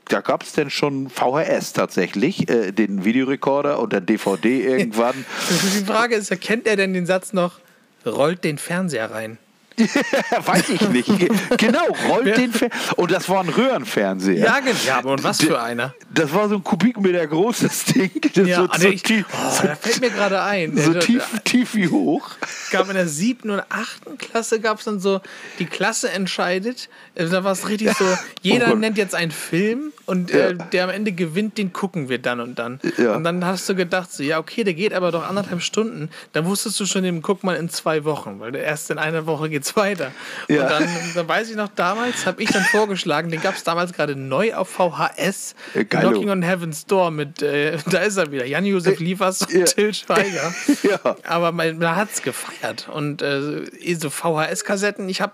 [0.09, 5.25] da gab es denn schon VHS tatsächlich, äh, den Videorekorder und dann DVD irgendwann.
[5.51, 7.59] Die Frage ist ja, kennt er denn den Satz noch?
[8.07, 9.39] Rollt den Fernseher rein.
[10.47, 11.19] Weiß ich nicht.
[11.19, 14.45] Ge- Genau, rollt den Fer Und das war ein Röhrenfernseher.
[14.45, 14.77] Ja, genau.
[14.87, 15.95] Ja, aber und was für einer?
[16.13, 18.11] Das war so ein Kubikmeter großes Ding.
[18.35, 20.77] Das Ja, so, also so, ich, tief, oh, da fällt mir gerade ein.
[20.77, 22.31] so Der- tief, tief wie hoch.
[22.71, 25.21] gab in der siebten oder achten Klasse gab es dann so,
[25.59, 28.05] die Klasse entscheidet, äh, da war es richtig so,
[28.43, 32.19] jeder Oh nennt jetzt einen Film und äh, der am Ende gewinnt, den gucken wir
[32.19, 32.81] dann und dann.
[32.99, 33.15] Ja.
[33.15, 36.11] Und dann hast du gedacht, so, ja okay, der geht aber doch anderthalb Stunden.
[36.33, 39.49] Dann wusstest du schon, den guck mal in zwei Wochen, weil erst in einer Woche
[39.49, 40.13] geht's geht's weiter.
[40.49, 40.63] Ja.
[40.63, 43.93] Und dann, dann weiß ich noch, damals habe ich dann vorgeschlagen, den gab es damals
[43.93, 45.55] gerade neu auf VHS,
[45.89, 46.11] geilo.
[46.11, 49.65] Knocking on Heaven's Door mit, äh, da ist er wieder, Jan-Josef Liefers und ja.
[49.65, 50.55] Till Schweiger.
[50.83, 51.17] Ja.
[51.25, 52.89] Aber man, man hat es gefeiert.
[52.89, 53.67] Und äh,
[53.99, 55.33] so VHS-Kassetten, ich habe,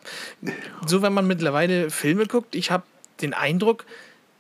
[0.87, 2.85] so wenn man mittlerweile Filme guckt, ich habe
[3.21, 3.85] den Eindruck,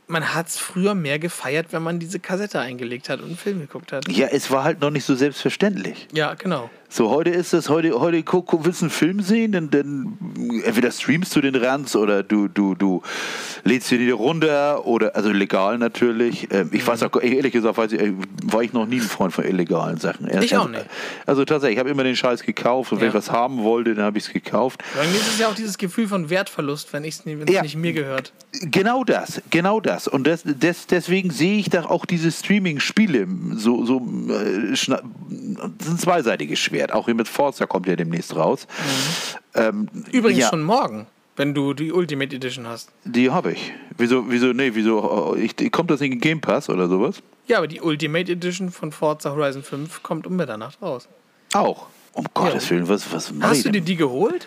[0.06, 3.60] man hat es früher mehr gefeiert, wenn man diese Kassette eingelegt hat und einen Film
[3.60, 4.06] geguckt hat.
[4.08, 6.08] Ja, es war halt noch nicht so selbstverständlich.
[6.12, 6.70] Ja, genau.
[6.90, 10.16] So, heute ist es, heute, heute guck, willst du einen Film sehen, dann, dann
[10.64, 13.02] entweder streamst du den Ranz oder du, du, du
[13.64, 16.46] lädst dir die runter oder, also legal natürlich.
[16.52, 18.12] Ähm, Ich weiß auch, ehrlich gesagt, weiß ich, äh,
[18.44, 20.28] war ich noch nie ein Freund von illegalen Sachen.
[20.40, 20.86] Ich auch also, nicht.
[21.26, 23.08] Also tatsächlich, ich habe immer den Scheiß gekauft und wenn Ja.
[23.10, 24.80] ich was haben wollte, dann habe ich es gekauft.
[24.94, 27.62] Bei mir ist es ja auch dieses Gefühl von Wertverlust, wenn es Ja.
[27.62, 28.32] nicht mir gehört.
[28.60, 29.93] Genau das, genau das.
[30.08, 33.26] Und das, das, deswegen sehe ich da auch diese Streaming-Spiele
[33.56, 36.92] so, so äh, das ist ein zweiseitiges Schwert.
[36.92, 38.66] Auch hier mit Forza kommt ja demnächst raus.
[39.54, 42.90] Ähm, Übrigens ja, schon morgen, wenn du die Ultimate Edition hast.
[43.04, 43.72] Die habe ich.
[43.96, 47.22] Wieso, wieso, nee, wieso, ich, kommt das in den Game Pass oder sowas?
[47.46, 51.08] Ja, aber die Ultimate Edition von Forza Horizon 5 kommt um Mitternacht raus.
[51.52, 51.86] Auch.
[52.12, 54.46] Um Gottes Willen, was, was Hast du dir die geholt?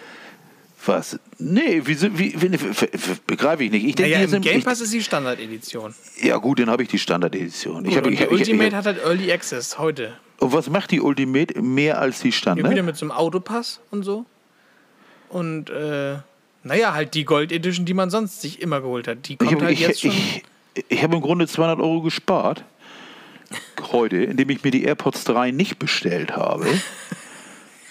[0.88, 1.20] Was?
[1.38, 2.58] Nee, wieso, wie, wie,
[3.28, 3.86] begreife ich nicht.
[3.86, 5.94] Ich denke, Naja, im sind- Game ich- Pass ist die Standard-Edition.
[6.22, 7.86] Ja gut, dann habe ich die Standard-Edition.
[7.86, 10.14] Ich hab- ich- die ich- ich- Ultimate ich- hat halt Early Access heute.
[10.40, 12.72] Und was macht die Ultimate mehr als die Ja, Standard?
[12.72, 14.26] wieder mit so einem Autopass und so.
[15.30, 16.16] Und, äh,
[16.64, 19.28] naja, halt die Gold Edition, die man sonst sich immer geholt hat.
[19.28, 20.12] Die Ich kommt habe halt ich, jetzt schon.
[20.12, 20.44] ich,
[20.88, 22.64] ich hab im Grunde 200 Euro gespart.
[23.92, 26.66] Heute, indem ich mir die AirPods 3 nicht bestellt habe.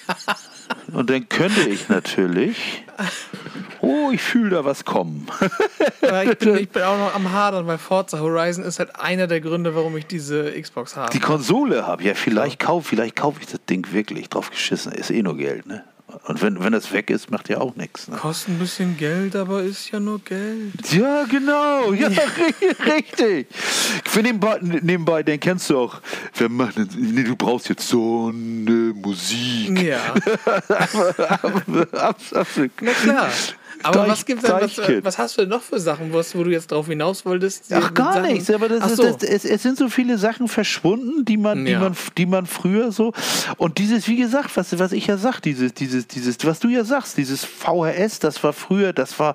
[0.93, 2.84] Und dann könnte ich natürlich.
[3.80, 5.26] Oh, ich fühle da was kommen.
[6.03, 9.26] Aber ich, bin, ich bin auch noch am Hadern, weil Forza Horizon ist halt einer
[9.26, 11.12] der Gründe, warum ich diese Xbox habe.
[11.12, 12.03] Die Konsole habe.
[12.03, 14.28] Ja, vielleicht kaufe vielleicht kauf ich das Ding wirklich.
[14.28, 14.93] Drauf geschissen.
[14.93, 15.84] Ist eh nur Geld, ne?
[16.28, 18.07] Und wenn, wenn das weg ist, macht ja auch nichts.
[18.07, 18.16] Ne?
[18.16, 20.92] Kostet ein bisschen Geld, aber ist ja nur Geld.
[20.92, 21.92] Ja, genau.
[21.92, 23.48] Ja, ri- richtig.
[24.04, 26.00] Für nebenbei, nebenbei, den kennst du auch.
[26.34, 29.82] Wir machen, nee, du brauchst jetzt so eine Musik.
[29.82, 30.14] Ja,
[31.92, 32.70] Abs- Absolut.
[32.80, 33.30] na klar.
[33.87, 36.51] Aber Deich- was gibt's denn, was, was hast du denn noch für Sachen, wo, du
[36.51, 37.64] jetzt drauf hinaus wolltest?
[37.72, 38.51] Ach, Die gar Sachen- nichts.
[38.51, 39.03] Aber das, ist, so.
[39.05, 41.80] das, es, es sind so viele Sachen verschwunden, die man, die Ja.
[41.80, 43.12] man, die man früher so.
[43.57, 46.84] Und dieses, wie gesagt, was, was ich ja sag, dieses, dieses, dieses, was du ja
[46.84, 49.34] sagst, dieses VHS, das war früher, das war.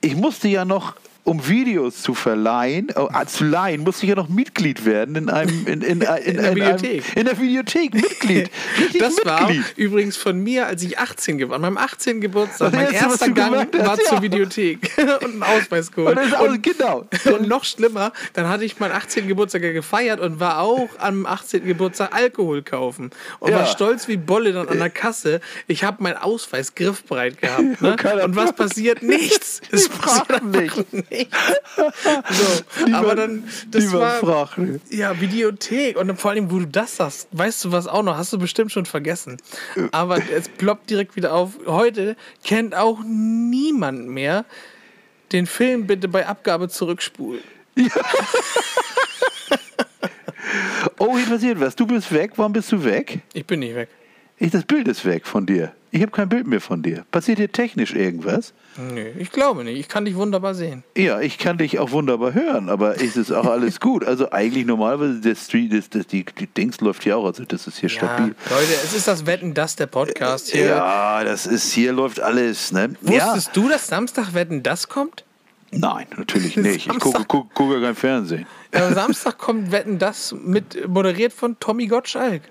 [0.00, 0.94] Ich musste ja noch.
[1.26, 5.66] Um Videos zu verleihen, äh, zu leihen, musste ich ja noch Mitglied werden in einem
[5.66, 7.16] in, in, in, in, der einem- Videothek.
[7.16, 8.50] in der Videothek, Mitglied.
[8.78, 9.64] Richtig Das war Mitglied.
[9.76, 11.56] übrigens von mir, als ich 18 war.
[11.56, 12.20] An meinem 18.
[12.20, 14.04] Geburtstag, mein Erste, erster Gang war ja.
[14.06, 16.34] zur Videothek und einen Ausweis Und geholt.
[16.34, 17.06] auch, genau.
[17.34, 19.26] Und noch schlimmer, dann hatte ich meinen 18.
[19.26, 21.64] Geburtstag ja gefeiert und war auch am 18.
[21.64, 23.08] Geburtstag Alkohol kaufen.
[23.40, 23.60] Und Ja.
[23.60, 25.40] war stolz wie Bolle dann an der Kasse.
[25.68, 27.80] Ich habe meinen Ausweis griffbereit gehabt.
[27.80, 27.96] Ne?
[28.24, 29.02] Und was passiert?
[29.02, 29.62] Nichts.
[29.70, 30.84] Es passiert nichts.
[31.76, 34.58] So, aber dann, das war, fragt.
[34.90, 35.96] ja, Videothek.
[35.96, 38.16] Und vor allem, wo du das sagst, weißt du was auch noch?
[38.16, 39.38] Hast du bestimmt schon vergessen.
[39.92, 41.52] Aber es ploppt direkt wieder auf.
[41.66, 44.44] Heute kennt auch niemand mehr
[45.32, 47.42] den Film bitte bei Abgabe zurückspulen.
[50.98, 51.74] Oh, hier passiert was.
[51.74, 52.32] Du bist weg.
[52.36, 53.20] Warum bist du weg?
[53.32, 53.88] Ich bin nicht weg.
[54.44, 55.72] Ich, das Bild ist weg von dir.
[55.90, 57.04] Ich habe kein Bild mehr von dir.
[57.12, 58.52] Passiert hier technisch irgendwas?
[58.76, 59.78] Nö, ich glaube nicht.
[59.78, 60.82] Ich kann dich wunderbar sehen.
[60.96, 64.04] Ja, ich kann dich auch wunderbar hören, aber ist es auch alles gut?
[64.04, 67.78] Also eigentlich normalerweise Street, das, das, die, die Dings läuft hier auch, also das ist
[67.78, 68.34] hier Ja, stabil.
[68.50, 70.66] Leute, es ist das Wetten, das der Podcast hier.
[70.66, 72.96] Ja, das ist hier läuft alles, ne?
[73.00, 75.24] Wusstest du, dass Samstag Wetten, das kommt?
[75.70, 75.78] Ja.
[75.78, 76.76] Nein, natürlich nicht.
[76.76, 77.12] Ich Samstag.
[77.12, 78.46] gucke, gucke, gucke kein Fernsehen.
[78.74, 82.42] Ja, Samstag kommt Wetten, das mit moderiert von Tommy Gottschalk.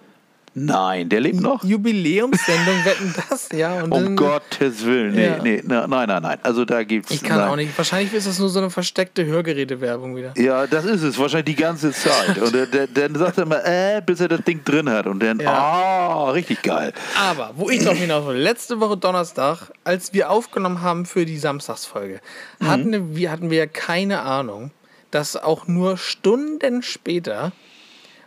[0.56, 1.64] Nein, der lebt noch?
[1.64, 3.82] Jubiläumssendung Wetten, das, ja.
[3.84, 5.16] Und Um dann- Gottes Willen.
[5.16, 5.41] Nee, Ja.
[5.41, 6.38] nee, nein, nein, nein.
[6.43, 7.10] Also da gibt's.
[7.12, 7.49] Ich kann nein.
[7.49, 7.76] auch nicht.
[7.78, 10.34] Wahrscheinlich ist das nur so eine versteckte Hörgerätewerbung wieder.
[10.38, 12.38] Ja, das ist es, wahrscheinlich die ganze Zeit.
[12.38, 12.54] Und
[12.93, 15.08] dann sagt er immer, äh, bis er das Ding drin hat.
[15.08, 16.30] Und dann, ah, Ja.
[16.32, 16.93] richtig geil.
[17.20, 21.38] Aber, wo ich drauf hinaus will, letzte Woche Donnerstag, als wir aufgenommen haben für die
[21.38, 22.20] Samstagsfolge,
[22.64, 24.70] hatten, wir, hatten wir ja keine Ahnung,
[25.10, 27.51] dass auch nur Stunden später,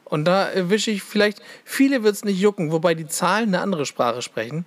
[0.06, 3.86] und da erwische ich vielleicht, viele wird es nicht jucken, wobei die Zahlen eine andere
[3.86, 4.64] Sprache sprechen,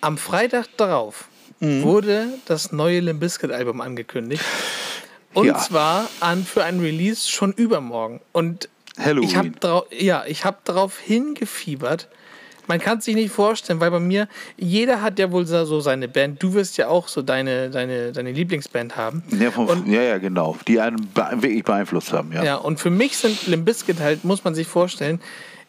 [0.00, 1.28] am Freitag darauf
[1.60, 4.44] wurde das neue Limp Bizkit Album angekündigt.
[5.34, 5.58] Und Ja.
[5.58, 8.20] zwar an für ein Release schon übermorgen.
[8.32, 9.28] Und Halloween.
[9.28, 12.08] ich habe drau ja, ich habe darauf hingefiebert.
[12.68, 16.06] Man kann es sich nicht vorstellen, weil bei mir, jeder hat ja wohl so seine
[16.06, 16.42] Band.
[16.42, 19.24] Du wirst ja auch so deine, deine, deine Lieblingsband haben.
[19.40, 20.56] Ja, vom, ja, ja, genau.
[20.68, 22.44] Die einen wirklich beeinflusst haben, ja.
[22.44, 25.20] Ja, und für mich sind Limp Bizkit halt, muss man sich vorstellen,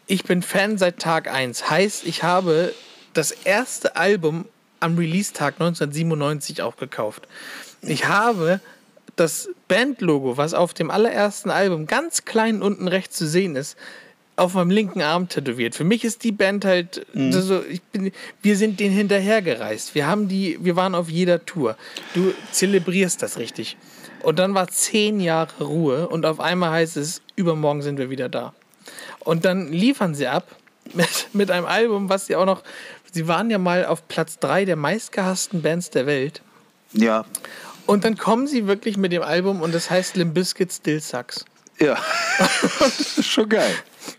[0.07, 1.69] ich bin Fan seit Tag 1.
[1.69, 2.73] Heißt, ich habe
[3.13, 4.45] das erste Album
[4.81, 7.27] am Release-Tag 1997 auch gekauft.
[7.81, 8.59] Ich habe
[9.15, 13.77] das Bandlogo, was auf dem allerersten Album ganz klein unten rechts zu sehen ist,
[14.39, 15.75] auf meinem linken Arm tätowiert.
[15.75, 17.63] Für mich ist die Band halt, mhm.
[17.69, 18.11] ich bin,
[18.41, 19.95] wir sind denen hinterhergereist.
[19.95, 21.75] Wir haben die, wir waren auf jeder Tour.
[22.13, 23.77] Du zelebrierst das richtig.
[24.21, 28.29] Und dann war zehn Jahre Ruhe und auf einmal heißt es, übermorgen sind wir wieder
[28.29, 28.53] da.
[29.19, 30.55] Und dann liefern sie ab
[30.93, 32.63] mit, mit einem Album, was sie auch noch,
[33.11, 36.41] sie waren ja mal auf Platz drei der meistgehassten Bands der Welt.
[36.93, 37.25] Ja.
[37.85, 41.45] Und dann kommen sie wirklich mit dem Album und das heißt Limp Bizkit Still Sucks.
[41.79, 41.97] Ja,
[42.79, 43.73] das ist schon geil.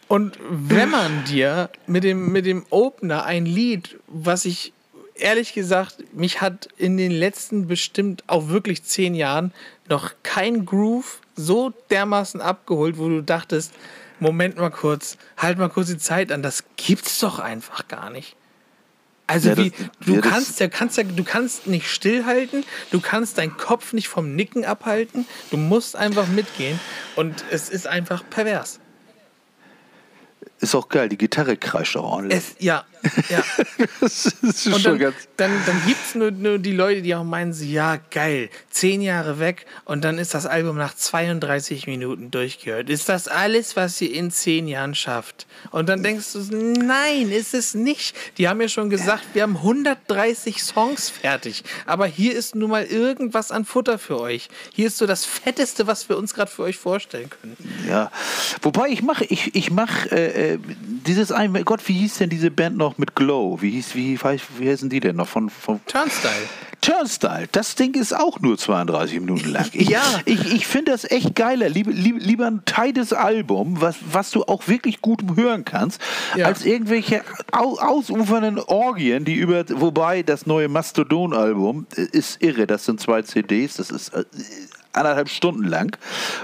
[0.09, 4.73] Und wenn man dir mit dem, mit dem Opener ein Lied, was ich
[5.15, 9.53] ehrlich gesagt, mich hat in den letzten bestimmt auch wirklich zehn Jahren
[9.89, 13.73] noch kein Groove so dermaßen abgeholt, wo du dachtest,
[14.19, 18.37] Moment mal kurz, halt mal kurz die Zeit an, das gibt's doch einfach gar nicht.
[19.27, 19.73] Also ja, wie,
[20.05, 24.09] du ja, kannst ja, kannst ja, du kannst nicht stillhalten, du kannst deinen Kopf nicht
[24.09, 26.81] vom Nicken abhalten, du musst einfach mitgehen
[27.15, 28.81] und es ist einfach pervers.
[30.61, 32.39] Ist auch geil, die Gitarre kreischt auch ordentlich.
[32.39, 32.85] Es, ja,
[33.31, 33.43] ja.
[34.01, 35.17] das ist und schon dann, ganz.
[35.39, 39.01] Dann, dann gibt es nur, nur die Leute, die auch meinen, sie, ja, geil, zehn
[39.01, 42.91] Jahre weg und dann ist das Album nach 32 Minuten durchgehört.
[42.91, 45.47] Ist das alles, was ihr in zehn Jahren schafft?
[45.71, 48.17] Und dann denkst du, nein, ist es nicht.
[48.39, 51.65] Die haben ja schon gesagt, wir haben 130 Songs fertig.
[51.87, 54.49] Aber hier ist nun mal irgendwas an Futter für euch.
[54.73, 57.57] Hier ist so das Fetteste, was wir uns gerade für euch vorstellen können.
[57.89, 58.11] Ja,
[58.63, 60.59] wobei ich mache, ich, ich mache äh, äh
[61.07, 63.61] dieses ein, Gott, wie hieß denn diese Band noch mit Glow?
[63.61, 64.19] Wie hieß, wie,
[64.59, 65.29] wie heißen die denn noch?
[65.29, 66.49] Von, von Turnstyle.
[66.81, 69.67] Turnstyle, das Ding ist auch nur 32 Minuten lang.
[69.73, 70.03] Ich, ja.
[70.25, 71.69] Ich, ich finde das echt geiler.
[71.69, 76.01] Lieber, lieber ein teiles Album, was, was du auch wirklich gut hören kannst,
[76.37, 76.47] ja.
[76.47, 77.23] als irgendwelche
[77.53, 82.67] ausufernden Orgien, die über, wobei das neue Mastodon-Album ist irre.
[82.67, 84.25] Das sind zwei CDs, das ist äh,
[84.93, 85.97] anderthalb Stunden lang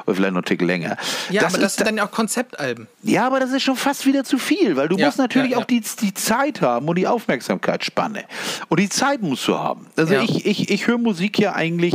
[0.07, 0.97] oder vielleicht noch ein Tick länger.
[1.31, 2.87] Ja, das aber das sind dann ja auch Konzeptalben.
[3.03, 5.57] Ja, aber das ist schon fast wieder zu viel, weil du ja, musst natürlich ja,
[5.59, 5.63] ja.
[5.63, 8.25] auch die, die Zeit haben und die Aufmerksamkeitsspanne.
[8.69, 9.87] Und die Zeit musst du haben.
[9.97, 11.95] Also ich, ich, ich höre Musik ja eigentlich,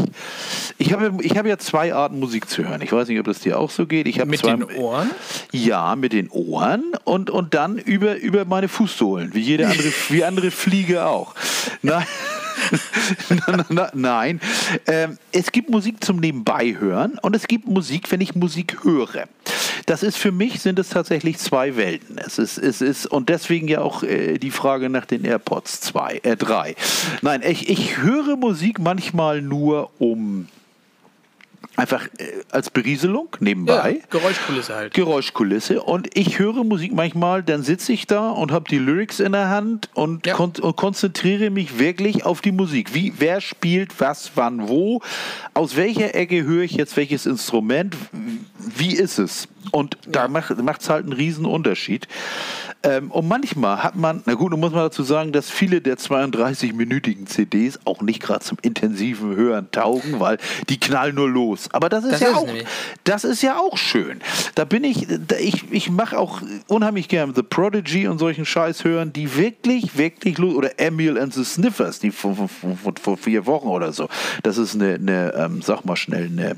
[0.78, 2.82] ich habe ich hab ja zwei Arten Musik zu hören.
[2.82, 4.08] Ich weiß nicht, ob das dir auch so geht.
[4.08, 5.10] Ich mit zwei, den Ohren?
[5.52, 10.24] Ja, mit den Ohren und, und dann über, über meine Fußsohlen, wie jede andere, wie
[10.24, 11.34] andere Fliege auch.
[11.82, 12.06] Nein.
[13.94, 14.42] Nein,
[14.88, 19.28] ähm, es gibt Musik zum Nebenbeihören und es gibt Musik, wenn ich Musik höre.
[19.86, 22.18] Das ist für mich sind es tatsächlich zwei Welten.
[22.18, 26.22] Es ist, es ist und deswegen ja auch äh, die Frage nach den AirPods 2,
[26.24, 26.76] äh 3.
[27.22, 30.48] Nein, ich, ich höre Musik manchmal nur um
[31.76, 34.00] einfach äh, als Berieselung nebenbei.
[34.00, 34.94] Ja, Geräuschkulisse halt.
[34.94, 35.82] Geräuschkulisse.
[35.82, 39.50] Und ich höre Musik manchmal, dann sitze ich da und habe die Lyrics in der
[39.50, 40.34] Hand und, ja.
[40.34, 42.94] kon und, konzentriere mich wirklich auf die Musik.
[42.94, 45.02] Wie, wer spielt was, wann, wo,
[45.54, 47.96] aus welcher Ecke höre ich jetzt welches Instrument,
[48.58, 49.48] wie ist es?
[49.72, 50.28] Und ja.
[50.28, 52.08] da macht es halt einen riesen Unterschied.
[52.84, 55.98] Ähm, und manchmal hat man, na gut, nun muss man dazu sagen, dass viele der
[55.98, 61.70] 32-minütigen CDs auch nicht gerade zum intensiven Hören taugen, weil die knallen nur los.
[61.74, 62.48] Aber das ist, das ja, ist auch,
[63.04, 64.20] das ist ja auch schön.
[64.56, 65.08] Da bin ich,
[65.40, 70.40] ich, ich mache auch unheimlich gern The Prodigy und solchen Scheiß hören, die wirklich, wirklich
[70.40, 74.10] los, oder Emil and the Sniffers, die vor, vor, vor, vor vier Wochen oder so.
[74.42, 76.58] Das ist eine, eine ähm, sag mal schnell, eine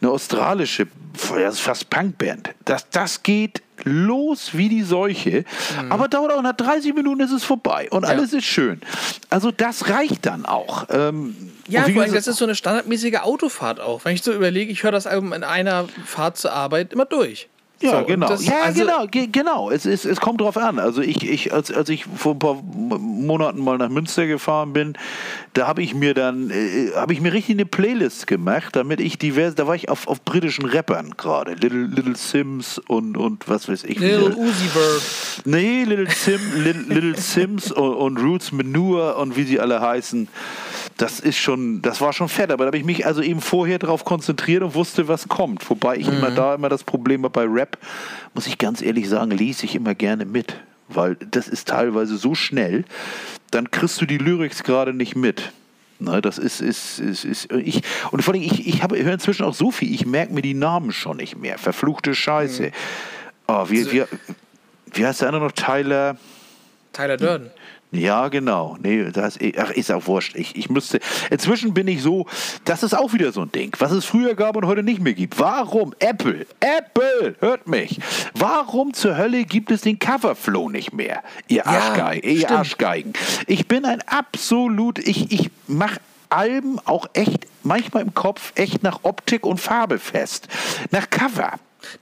[0.00, 2.50] eine australische, fast Punkband.
[2.64, 5.44] Das, das geht los wie die Seuche,
[5.80, 5.92] mhm.
[5.92, 8.10] aber dauert auch nach 30 Minuten ist es vorbei und ja.
[8.10, 8.80] alles ist schön.
[9.30, 10.86] Also das reicht dann auch.
[10.90, 14.04] Ähm, ja, vor allem, das ist so eine standardmäßige Autofahrt auch.
[14.04, 17.48] Wenn ich so überlege, ich höre das Album in einer Fahrt zur Arbeit immer durch.
[17.84, 18.28] Ja, so, genau.
[18.28, 19.70] Das, ja, also genau, genau.
[19.70, 20.78] Es, ist, es kommt drauf an.
[20.78, 24.94] Also ich, ich als, als ich vor ein paar Monaten mal nach Münster gefahren bin,
[25.52, 29.18] da habe ich mir dann, äh, habe ich mir richtig eine Playlist gemacht, damit ich
[29.18, 31.52] diverse, da war ich auf, auf britischen Rappern gerade.
[31.54, 33.98] Little, Little Sims und, und was weiß ich.
[33.98, 34.34] Little.
[34.34, 35.02] Uzi Bird.
[35.44, 40.28] Nee, Little, Sim, Little, Little Sims und, und Roots Manure und wie sie alle heißen
[40.96, 43.78] das ist schon, das war schon fett, aber da habe ich mich also eben vorher
[43.78, 45.68] darauf konzentriert und wusste, was kommt.
[45.68, 46.18] Wobei ich mhm.
[46.18, 47.78] immer da immer das Problem habe bei Rap,
[48.32, 50.56] muss ich ganz ehrlich sagen, lese ich immer gerne mit.
[50.88, 52.84] Weil das ist teilweise so schnell,
[53.50, 55.52] dann kriegst du die Lyrics gerade nicht mit.
[55.98, 59.54] Na, das ist, ist, ist, ist ich, und vor allem, ich, ich höre inzwischen auch
[59.54, 61.56] so viel, ich merke mir die Namen schon nicht mehr.
[61.58, 62.64] Verfluchte Scheiße.
[62.64, 62.72] Mhm.
[63.46, 64.04] Oh, wie, wie,
[64.92, 65.52] wie heißt der andere noch?
[65.52, 66.16] Tyler.
[66.92, 67.50] Tyler Durden.
[67.94, 68.76] Ja, genau.
[68.80, 70.34] Nee, das ach, ist auch wurscht.
[70.36, 71.00] Ich, ich müsste.
[71.30, 72.26] Inzwischen bin ich so,
[72.64, 75.14] das ist auch wieder so ein Ding, was es früher gab und heute nicht mehr
[75.14, 75.38] gibt.
[75.38, 75.94] Warum?
[75.98, 78.00] Apple, Apple, hört mich.
[78.34, 81.22] Warum zur Hölle gibt es den Coverflow nicht mehr?
[81.48, 83.12] Ihr, Arschgeigen, ihr Arschgeigen.
[83.46, 89.00] Ich bin ein absolut, ich, ich mache Alben auch echt, manchmal im Kopf, echt nach
[89.02, 90.48] Optik und Farbe fest.
[90.90, 91.52] Nach Cover.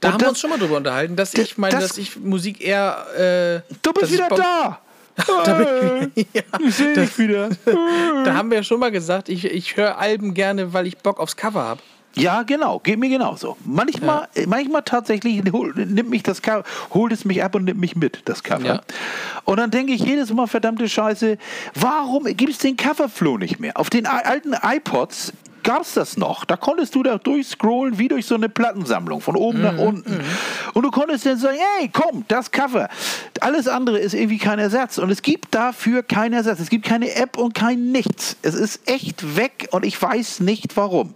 [0.00, 1.98] Da und haben das, wir uns schon mal drüber unterhalten, dass ich meine, das, dass
[1.98, 3.62] ich Musik eher.
[3.66, 4.78] Äh, du bist wieder da!
[5.26, 7.50] da ich, ja, ich dich wieder.
[8.24, 11.20] da haben wir ja schon mal gesagt, ich, ich höre Alben gerne, weil ich Bock
[11.20, 11.80] aufs Cover habe.
[12.14, 13.56] Ja, genau, geht mir genauso.
[13.64, 14.44] Manchmal, ja.
[14.46, 18.20] manchmal tatsächlich hol, nimmt mich das Cover, holt es mich ab und nimmt mich mit,
[18.26, 18.66] das Cover.
[18.66, 18.80] Ja.
[19.44, 21.38] Und dann denke ich jedes Mal, verdammte Scheiße,
[21.74, 23.78] warum gibt es den Coverflow nicht mehr?
[23.78, 25.32] Auf den alten iPods
[25.62, 26.44] gab es das noch.
[26.44, 30.14] Da konntest du da durchscrollen wie durch so eine Plattensammlung, von oben mhm, nach unten.
[30.14, 30.24] Mhm.
[30.74, 32.88] Und du konntest dann sagen, hey, komm, das Cover.
[33.40, 34.98] Alles andere ist irgendwie kein Ersatz.
[34.98, 36.60] Und es gibt dafür keinen Ersatz.
[36.60, 38.36] Es gibt keine App und kein Nichts.
[38.42, 41.14] Es ist echt weg und ich weiß nicht warum.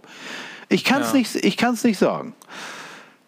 [0.69, 1.17] Ich kann es ja.
[1.19, 2.33] nicht, nicht sagen.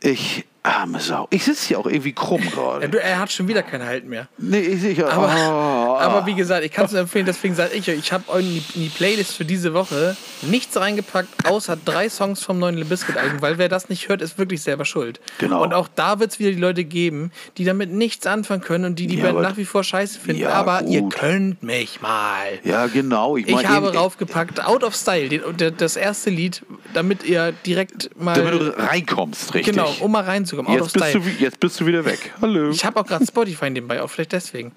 [0.02, 1.28] Ich, Arme Sau.
[1.30, 3.00] Ich sitze hier auch irgendwie krumm gerade.
[3.00, 4.28] Er hat schon wieder keinen Halt mehr.
[4.38, 5.12] Nee, ich sicher.
[5.12, 8.40] Aber, oh, aber wie gesagt, ich kann es empfehlen, deswegen sage ich euch, ich habe
[8.40, 13.58] in die Playlist für diese Woche nichts reingepackt, außer drei Songs vom neuen Limbiskit-Album, weil
[13.58, 15.20] wer das nicht hört, ist wirklich selber schuld.
[15.38, 15.64] Genau.
[15.64, 19.00] Und auch da wird es wieder die Leute geben, die damit nichts anfangen können und
[19.00, 20.42] die die ja, Band nach wie vor scheiße finden.
[20.42, 20.90] Ja, aber gut.
[20.90, 22.60] ihr könnt mich mal.
[22.64, 23.38] Ja, genau.
[23.38, 25.42] Ich, mein, ich habe raufgepackt, Out of Style, den,
[25.78, 28.36] das erste Lied, damit ihr direkt mal.
[28.36, 29.76] Damit du reinkommst, richtig.
[29.76, 31.24] Genau, um mal reinzukommen Out jetzt of Style.
[31.24, 32.34] Du, jetzt bist du wieder weg.
[32.42, 32.70] Hallo.
[32.70, 34.72] Ich habe auch gerade Spotify nebenbei, auch vielleicht deswegen.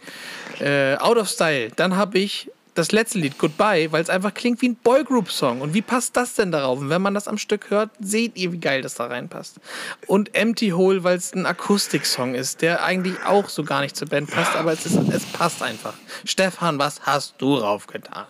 [0.60, 1.70] Äh, Out of Style.
[1.76, 5.60] Dann habe ich das letzte Lied, Goodbye, weil es einfach klingt wie ein Boygroup-Song.
[5.60, 6.78] Und wie passt das denn darauf?
[6.78, 9.60] Und wenn man das am Stück hört, seht ihr, wie geil das da reinpasst.
[10.06, 14.08] Und Empty Hole, weil es ein Akustik-Song ist, der eigentlich auch so gar nicht zur
[14.08, 15.94] Band passt, aber es, ist, es passt einfach.
[16.24, 18.26] Stefan, was hast du raufgetan?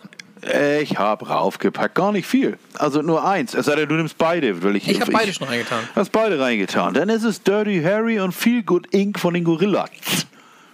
[0.81, 2.57] Ich habe raufgepackt, gar nicht viel.
[2.73, 3.53] Also nur eins.
[3.53, 4.61] Es sei denn, du nimmst beide.
[4.61, 5.87] Weil ich ich habe beide schon reingetan.
[5.95, 6.93] Hast beide reingetan.
[6.93, 9.19] Dann ist es Dirty Harry und Feel Good Inc.
[9.19, 9.89] von den Gorillaz.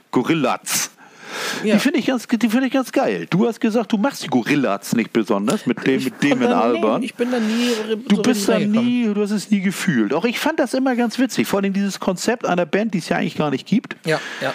[0.09, 0.89] Gorillaz.
[1.63, 1.75] Ja.
[1.75, 3.27] Die finde ich, ganz, find ich ganz geil.
[3.29, 7.03] Du hast gesagt, du machst die Gorillaz nicht besonders mit dem, mit dem in Alban.
[7.03, 7.69] Ich bin da nie.
[7.87, 10.13] So du bist da nie, du hast es nie gefühlt.
[10.13, 11.47] Auch ich fand das immer ganz witzig.
[11.47, 13.95] Vor allem dieses Konzept einer Band, die es ja eigentlich gar nicht gibt.
[14.05, 14.53] Ja, ja.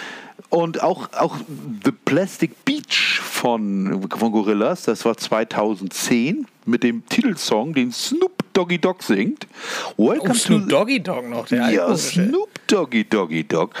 [0.49, 1.37] Und auch, auch
[1.83, 8.79] The Plastic Beach von, von Gorillas, das war 2010 mit dem Titelsong, den Snoop Doggy
[8.79, 9.47] Dogg singt.
[9.97, 13.73] Welcome oh, Snoop Doggy Dogg noch, der Ja, Snoop Doggy Doggy Dogg.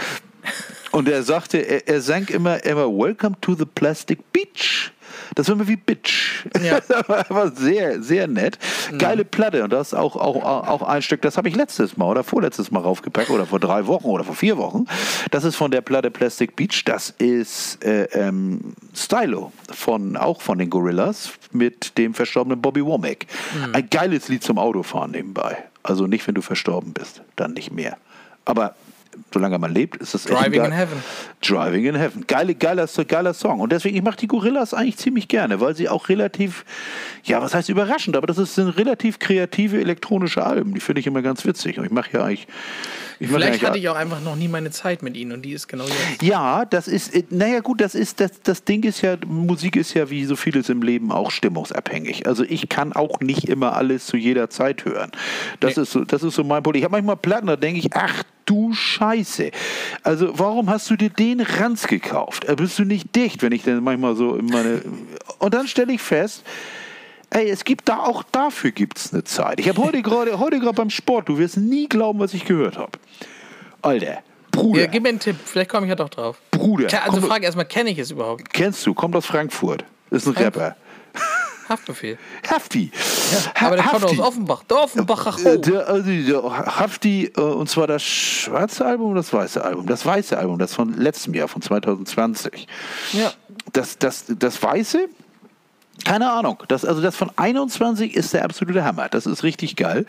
[0.95, 4.93] Und er sagte, er, er sang immer, immer Welcome to the Plastic Beach.
[5.35, 6.45] Das war immer wie Bitch.
[6.63, 6.79] Ja.
[6.87, 8.57] das war sehr, sehr nett.
[8.89, 8.97] Mhm.
[8.97, 9.65] Geile Platte.
[9.65, 12.71] Und das ist auch, auch, auch ein Stück, das habe ich letztes Mal oder vorletztes
[12.71, 14.85] Mal raufgepackt oder vor drei Wochen oder vor vier Wochen.
[15.31, 16.85] Das ist von der Platte Plastic Beach.
[16.85, 23.25] Das ist äh, ähm, Stylo, von, auch von den Gorillas mit dem verstorbenen Bobby Womack.
[23.53, 23.75] Mhm.
[23.75, 25.57] Ein geiles Lied zum Autofahren nebenbei.
[25.83, 27.97] Also nicht, wenn du verstorben bist, dann nicht mehr.
[28.45, 28.75] Aber
[29.33, 31.03] solange man lebt, ist das Driving in Heaven.
[31.41, 32.25] Driving in Heaven.
[32.27, 33.59] Geile, geiler, geiler Song.
[33.59, 36.65] Und deswegen, ich mache die Gorillas eigentlich ziemlich gerne, weil sie auch relativ,
[37.23, 40.73] ja, was heißt überraschend, aber das sind relativ kreative elektronische Alben.
[40.73, 41.77] Die finde ich immer ganz witzig.
[41.77, 42.47] Und ich mache ja eigentlich.
[43.19, 45.67] Ich Vielleicht hatte ich auch einfach noch nie meine Zeit mit ihnen und die ist
[45.67, 46.21] genau jetzt.
[46.21, 49.93] Ja, das ist, äh, naja gut, das ist, das, das Ding ist ja, Musik ist
[49.93, 52.27] ja wie so vieles im Leben auch stimmungsabhängig.
[52.27, 55.11] Also ich kann auch nicht immer alles zu jeder Zeit hören.
[55.59, 55.83] Das, nee.
[55.83, 56.79] ist, so, das ist so mein Problem.
[56.79, 59.51] Ich habe manchmal Platten, da denke ich, ach du Scheiße.
[60.03, 62.45] Also warum hast du dir den Ranz gekauft?
[62.45, 64.81] Äh, bist du nicht dicht, wenn ich dann manchmal so in meine...
[65.39, 66.43] Und dann stelle ich fest,
[67.29, 69.59] ey, es gibt da auch dafür gibt es eine Zeit.
[69.59, 72.91] Ich habe heute gerade heute beim Sport, du wirst nie glauben, was ich gehört habe.
[73.81, 74.81] Alter, Bruder.
[74.81, 76.37] Ja, gib mir einen Tipp, vielleicht komme ich ja doch drauf.
[76.51, 76.87] Bruder.
[77.03, 78.53] Also komm, frage erstmal, kenne ich es überhaupt?
[78.53, 79.83] Kennst du, kommt aus Frankfurt.
[80.11, 80.33] Ist ein.
[80.33, 80.75] Rapper.
[81.69, 82.17] Haftbefehl.
[82.47, 82.91] Hafti.
[83.31, 84.63] Ja, aber der kommt aus Offenbach.
[84.65, 85.57] Der Offenbacher Ho.
[85.57, 86.43] Der, also der
[86.79, 89.87] Hafti, äh, und zwar das schwarze Album oder das weiße Album?
[89.87, 92.67] Das weiße Album, das von letztem Jahr, von 2020.
[93.13, 93.33] Ja.
[93.73, 95.07] Das, das, das weiße,
[96.03, 96.63] keine Ahnung.
[96.67, 99.09] Das, also das von 21 ist der absolute Hammer.
[99.09, 100.05] Das ist richtig geil.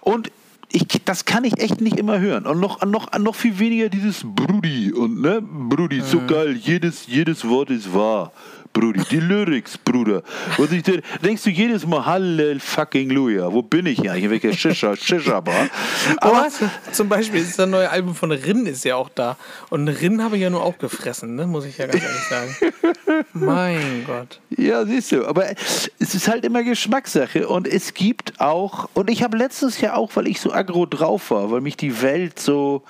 [0.00, 0.30] Und
[0.72, 2.46] ich, das kann ich echt nicht immer hören.
[2.46, 4.92] Und noch, noch, noch viel weniger dieses Brudi.
[4.92, 6.26] Und ne, Brudi, so mhm.
[6.26, 8.32] geil, jedes, jedes Wort ist wahr.
[8.72, 9.02] Brudi.
[9.10, 10.22] Die Lyrics, Bruder.
[10.58, 14.24] Und ich denkst du jedes Mal, Hallel fucking Luja, wo bin ich eigentlich?
[14.24, 15.68] In welcher Shisha, Shisha Bar?
[16.18, 16.48] Aber
[16.90, 19.36] zum Beispiel ist das neue Album von Rin ist ja auch da.
[19.70, 21.46] Und Rin habe ich ja nur auch gefressen, ne?
[21.46, 22.56] muss ich ja ganz ehrlich sagen.
[23.32, 24.40] mein Gott.
[24.50, 25.26] Ja, siehst du.
[25.26, 27.48] Aber es ist halt immer Geschmackssache.
[27.48, 31.30] Und es gibt auch, und ich habe letztes Jahr auch, weil ich so aggro drauf
[31.30, 32.82] war, weil mich die Welt so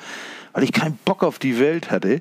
[0.53, 2.20] weil ich keinen Bock auf die Welt hatte,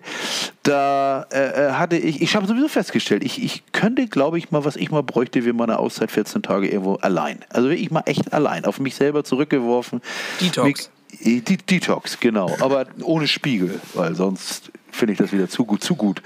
[0.64, 4.66] da äh, äh hatte ich, ich habe sowieso festgestellt, ich, ich könnte, glaube ich, mal,
[4.66, 7.40] was ich mal bräuchte, wäre mal eine Auszeit 14 Tage irgendwo allein.
[7.50, 10.02] Also wirklich mal echt allein, auf mich selber zurückgeworfen.
[10.40, 10.90] Detox.
[11.20, 15.96] Die, Detox, genau, aber ohne Spiegel, weil sonst finde ich das wieder zu gut, zu
[15.96, 16.22] gut.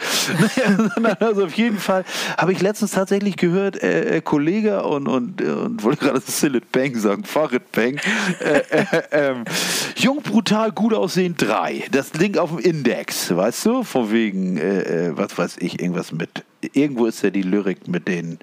[1.19, 2.03] also auf jeden Fall
[2.37, 6.95] habe ich letztens tatsächlich gehört, äh, äh, Kollege und, und, und wollte gerade Silit Bang
[6.95, 7.99] sagen, Farid Bang,
[8.39, 9.45] äh, äh, ähm,
[10.05, 11.83] Jung, brutal, gut aussehen, drei.
[11.89, 16.11] Das Ding auf dem Index, weißt du, von wegen, äh, äh, was weiß ich, irgendwas
[16.11, 18.37] mit, irgendwo ist ja die Lyrik mit den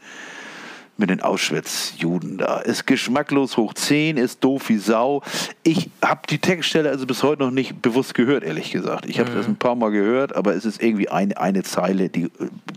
[1.03, 2.59] mit den Auschwitz-Juden da.
[2.61, 5.22] Ist geschmacklos hoch 10, ist doof wie Sau.
[5.62, 9.07] Ich habe die Textstelle also bis heute noch nicht bewusst gehört, ehrlich gesagt.
[9.07, 9.34] Ich habe mhm.
[9.34, 12.30] das ein paar Mal gehört, aber es ist irgendwie eine, eine Zeile, die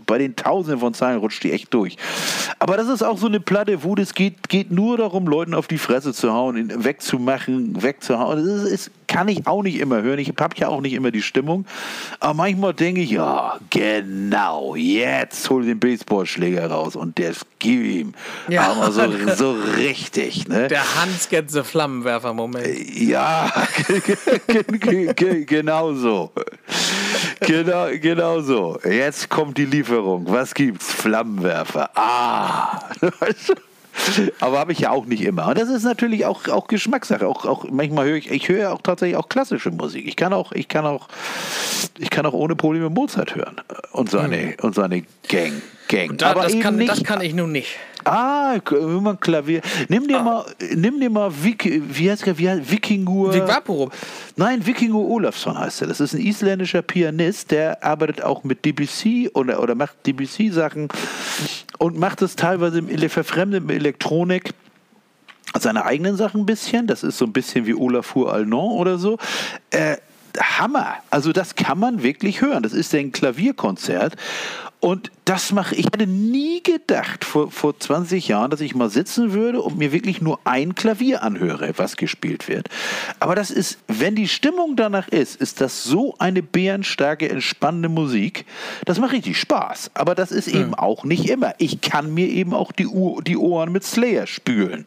[0.06, 1.96] bei den Tausenden von Zeilen rutscht die echt durch.
[2.58, 5.68] Aber das ist auch so eine Platte, wo das geht, geht nur darum, Leuten auf
[5.68, 8.44] die Fresse zu hauen, wegzumachen, wegzuhauen.
[8.44, 10.18] Das ist, ist, kann ich auch nicht immer hören.
[10.18, 11.66] Ich habe ja auch nicht immer die Stimmung.
[12.20, 18.14] Aber manchmal denke ich, ja, genau, jetzt hol den Baseballschläger raus und der gib ihm.
[18.48, 18.72] Ja.
[18.72, 19.02] Aber so,
[19.36, 20.48] so richtig.
[20.48, 20.68] Ne?
[20.68, 22.98] Der Hans Getze Flammenwerfer-Moment.
[22.98, 23.52] Ja,
[25.46, 26.32] genau so.
[27.40, 28.78] Genau, genau so.
[28.84, 30.24] Jetzt kommt die Lieferung.
[30.28, 30.92] Was gibt's?
[30.92, 31.90] Flammenwerfer.
[31.94, 32.80] Ah!
[34.40, 35.48] Aber habe ich ja auch nicht immer.
[35.48, 37.26] Und das ist natürlich auch, auch Geschmackssache.
[37.26, 40.06] Auch, auch manchmal höre ich, ich höre auch tatsächlich auch klassische Musik.
[40.06, 41.08] Ich kann auch, ich kann auch,
[41.98, 43.60] ich kann auch ohne Probleme Mozart hören
[43.92, 44.54] und seine, mhm.
[44.62, 45.62] und seine Gang.
[45.88, 46.18] Gang.
[46.18, 47.68] Da, Aber das, kann, nicht, das kann ich nun nicht.
[48.06, 49.62] Ah, immer Klavier.
[49.88, 50.22] Nimm dir ah.
[50.22, 50.44] mal,
[50.74, 53.34] nimm dir mal Vik, wie heißt der, wie heißt Vikingur.
[53.34, 53.90] Vik
[54.36, 55.88] Nein, Vikingur Olafsson heißt er.
[55.88, 60.88] Das ist ein isländischer Pianist, der arbeitet auch mit DBC oder, oder macht DBC-Sachen
[61.78, 64.54] und macht es teilweise im, verfremdet mit Elektronik
[65.58, 66.86] seine eigenen Sachen ein bisschen.
[66.86, 69.18] Das ist so ein bisschen wie Olafur Alnon oder so.
[69.70, 69.96] Äh,
[70.40, 70.94] Hammer.
[71.10, 72.62] Also das kann man wirklich hören.
[72.62, 74.16] Das ist ein Klavierkonzert.
[74.78, 75.86] Und das mache ich.
[75.86, 80.20] hätte nie gedacht vor, vor 20 Jahren, dass ich mal sitzen würde und mir wirklich
[80.20, 82.68] nur ein Klavier anhöre, was gespielt wird.
[83.18, 88.44] Aber das ist, wenn die Stimmung danach ist, ist das so eine bärenstarke, entspannende Musik.
[88.84, 89.92] Das macht richtig Spaß.
[89.94, 90.74] Aber das ist eben mhm.
[90.74, 91.54] auch nicht immer.
[91.58, 94.84] Ich kann mir eben auch die, Uhr, die Ohren mit Slayer spülen.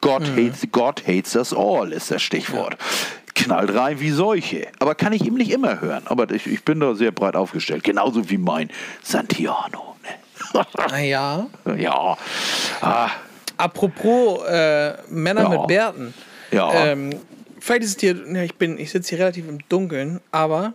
[0.00, 0.46] God, mhm.
[0.46, 2.76] hates, God hates us all ist das Stichwort.
[2.78, 4.68] Ja knallt rein wie solche.
[4.78, 6.02] Aber kann ich ihm nicht immer hören.
[6.06, 7.84] Aber ich, ich bin da sehr breit aufgestellt.
[7.84, 8.70] Genauso wie mein
[9.02, 9.96] Santiano.
[10.02, 10.08] Ne?
[10.76, 11.46] Ah, ja.
[11.76, 12.16] Ja.
[12.80, 13.10] Ah.
[13.56, 15.48] Apropos äh, Männer ja.
[15.48, 16.14] mit Bärten.
[16.50, 16.72] Ja.
[16.74, 17.10] Ähm,
[17.60, 20.74] vielleicht ist es dir, ja, ich bin, ich sitze hier relativ im Dunkeln, aber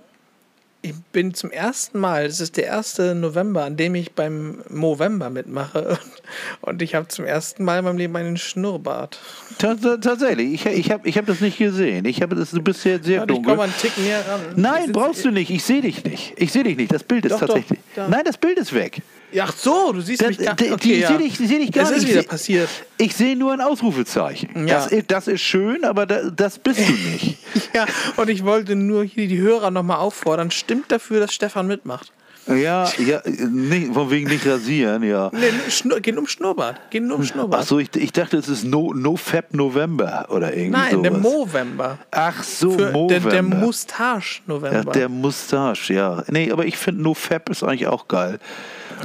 [0.81, 2.99] ich bin zum ersten Mal, es ist der 1.
[3.15, 5.97] November, an dem ich beim Movember mitmache.
[6.61, 9.19] Und ich habe zum ersten Mal in meinem Leben einen Schnurrbart.
[9.57, 12.05] Tatsächlich, ich, ich habe ich hab das nicht gesehen.
[12.05, 13.41] Ich habe das, du bist sehr, sehr dunkel.
[13.41, 14.41] Ich komme einen Tick näher ran.
[14.55, 15.49] Nein, brauchst du nicht.
[15.49, 16.33] Ich sehe dich nicht.
[16.37, 16.93] Ich sehe dich nicht.
[16.93, 17.79] Das Bild ist doch, tatsächlich.
[17.95, 19.01] Doch, Nein, das Bild ist weg.
[19.39, 20.71] Ach so, du siehst das, mich gar nicht.
[20.71, 21.07] Okay, ich ja.
[21.09, 21.95] sehe dich, seh dich gar nicht.
[21.95, 22.69] Das ist wieder passiert.
[22.97, 24.67] Ich sehe nur ein Ausrufezeichen.
[24.67, 24.87] Ja.
[24.87, 27.37] Das, das ist schön, aber das, das bist du nicht.
[27.73, 30.49] ja, und ich wollte nur hier die Hörer nochmal auffordern.
[30.51, 32.11] Stimmt dafür, dass Stefan mitmacht?
[32.47, 35.29] Ja, ja, nicht, von wegen nicht rasieren, ja.
[35.33, 36.89] Nee, Schnur, geht um Schnurrbart.
[36.89, 37.63] Geht nur um Schnurrbart.
[37.63, 41.03] Ach so, ich, ich dachte, es ist No, no Fab November oder irgendwie Nein, sowas.
[41.03, 41.97] der Movember.
[42.11, 43.29] Ach so, Für Movember.
[43.29, 44.77] Der, der Mustache November.
[44.77, 46.23] Ja, der Mustache, ja.
[46.29, 48.39] Nee, aber ich finde No Fab ist eigentlich auch geil.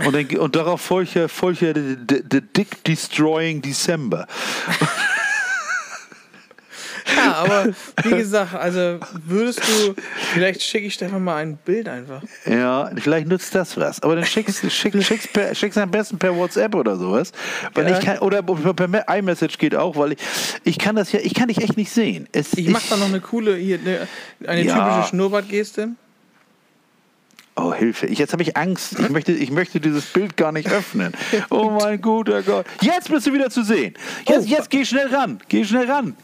[0.04, 1.96] Und, dann, und darauf folgt ja, folgt ja the,
[2.30, 4.26] the, Dick Destroying December.
[7.16, 7.68] Ja, aber
[8.04, 9.94] wie gesagt, also würdest du,
[10.32, 12.22] vielleicht schicke ich Stefan mal ein Bild einfach.
[12.46, 14.02] Ja, vielleicht nützt das was.
[14.02, 17.32] Aber dann schickst schick, schick's, per, schick's am besten per WhatsApp oder sowas.
[17.74, 17.98] Weil ja.
[17.98, 20.18] ich kann, oder per iMessage geht auch, weil ich,
[20.64, 22.28] ich kann das ja, ich kann dich echt nicht sehen.
[22.32, 24.08] Es, ich mache da noch eine coole, hier, eine,
[24.46, 24.74] eine ja.
[24.74, 25.88] typische Schnurrbartgeste.
[27.54, 28.06] Oh, Hilfe.
[28.06, 28.98] Ich, jetzt habe ich Angst.
[28.98, 31.12] Ich möchte, ich möchte dieses Bild gar nicht öffnen.
[31.50, 32.66] Oh mein guter Gott.
[32.80, 33.94] Jetzt bist du wieder zu sehen.
[34.26, 34.50] Jetzt, oh.
[34.50, 35.40] jetzt geh schnell ran.
[35.48, 36.16] Geh schnell ran.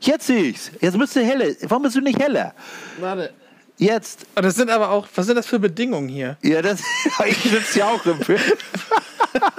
[0.00, 0.70] Jetzt sehe ich's.
[0.80, 1.54] Jetzt bist du heller.
[1.62, 2.54] Warum bist du nicht heller?
[3.00, 3.32] Warte.
[3.78, 4.26] Jetzt.
[4.36, 6.36] Oh, das sind aber auch, was sind das für Bedingungen hier?
[6.42, 6.80] Ja, das,
[7.26, 8.58] ich sitze ja auch im Bild.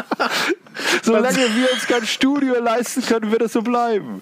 [1.04, 4.22] Solange wir uns kein Studio leisten können, wird es so bleiben.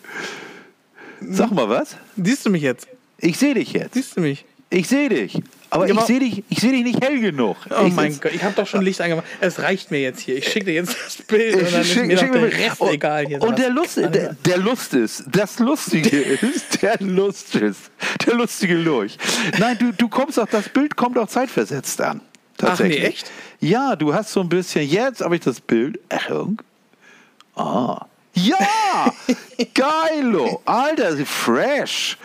[1.21, 1.97] Sag mal was?
[2.15, 2.87] Siehst du mich jetzt?
[3.17, 3.95] Ich sehe dich jetzt.
[3.95, 4.45] Siehst du mich?
[4.69, 5.41] Ich sehe dich.
[5.69, 7.57] Aber ich sehe dich, seh dich nicht hell genug.
[7.69, 9.25] Oh ich mein Gott, ich habe doch schon Licht angemacht.
[9.41, 10.37] Es reicht mir jetzt hier.
[10.37, 13.27] Ich schicke dir jetzt das Bild und dann schick, ist mir der Rest und, egal.
[13.27, 17.91] Hier und der Lust, der, der, Lust ist, das Lustige ist, der Lust ist,
[18.25, 19.17] der lustige Lurch.
[19.59, 22.21] Nein, du, du kommst auch, das Bild kommt auch zeitversetzt an.
[22.57, 22.97] Tatsächlich.
[22.97, 23.31] Ach nee, echt?
[23.59, 26.61] Ja, du hast so ein bisschen, jetzt habe ich das Bild, Achtung.
[27.55, 28.05] Ah.
[28.33, 29.13] Ja!
[29.73, 30.61] Geilo!
[30.65, 32.17] Alter, fresh!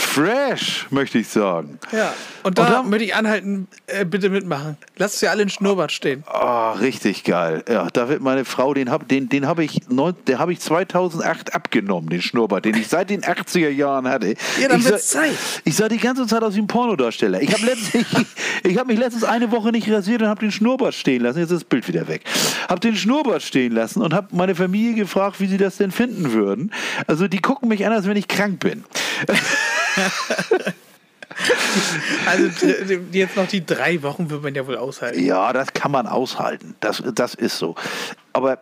[0.00, 1.78] Fresh, möchte ich sagen.
[1.92, 2.12] Ja.
[2.42, 4.76] Und da, dann, möchte ich anhalten, äh, bitte mitmachen.
[4.96, 6.24] Lasst es ja alle in Schnurrbart stehen.
[6.32, 7.62] Oh, richtig geil.
[7.68, 12.08] Ja, da wird meine Frau, den habe den, den hab ich, hab ich 2008 abgenommen,
[12.08, 14.34] den Schnurrbart, den ich seit den 80er Jahren hatte.
[14.60, 15.36] Ja, dann wird Zeit.
[15.64, 17.42] Ich sah die ganze Zeit aus wie ein Pornodarsteller.
[17.42, 18.06] Ich habe ich,
[18.70, 21.38] ich hab mich letztens eine Woche nicht rasiert und habe den Schnurrbart stehen lassen.
[21.38, 22.22] Jetzt ist das Bild wieder weg.
[22.68, 26.32] Habe den Schnurrbart stehen lassen und habe meine Familie gefragt, wie sie das denn finden
[26.32, 26.72] würden.
[27.06, 28.84] Also die gucken mich an, als wenn ich krank bin.
[32.26, 32.66] Also
[33.12, 35.24] jetzt noch die drei Wochen wird man ja wohl aushalten.
[35.24, 36.74] Ja, das kann man aushalten.
[36.80, 37.76] Das, das ist so.
[38.32, 38.58] Aber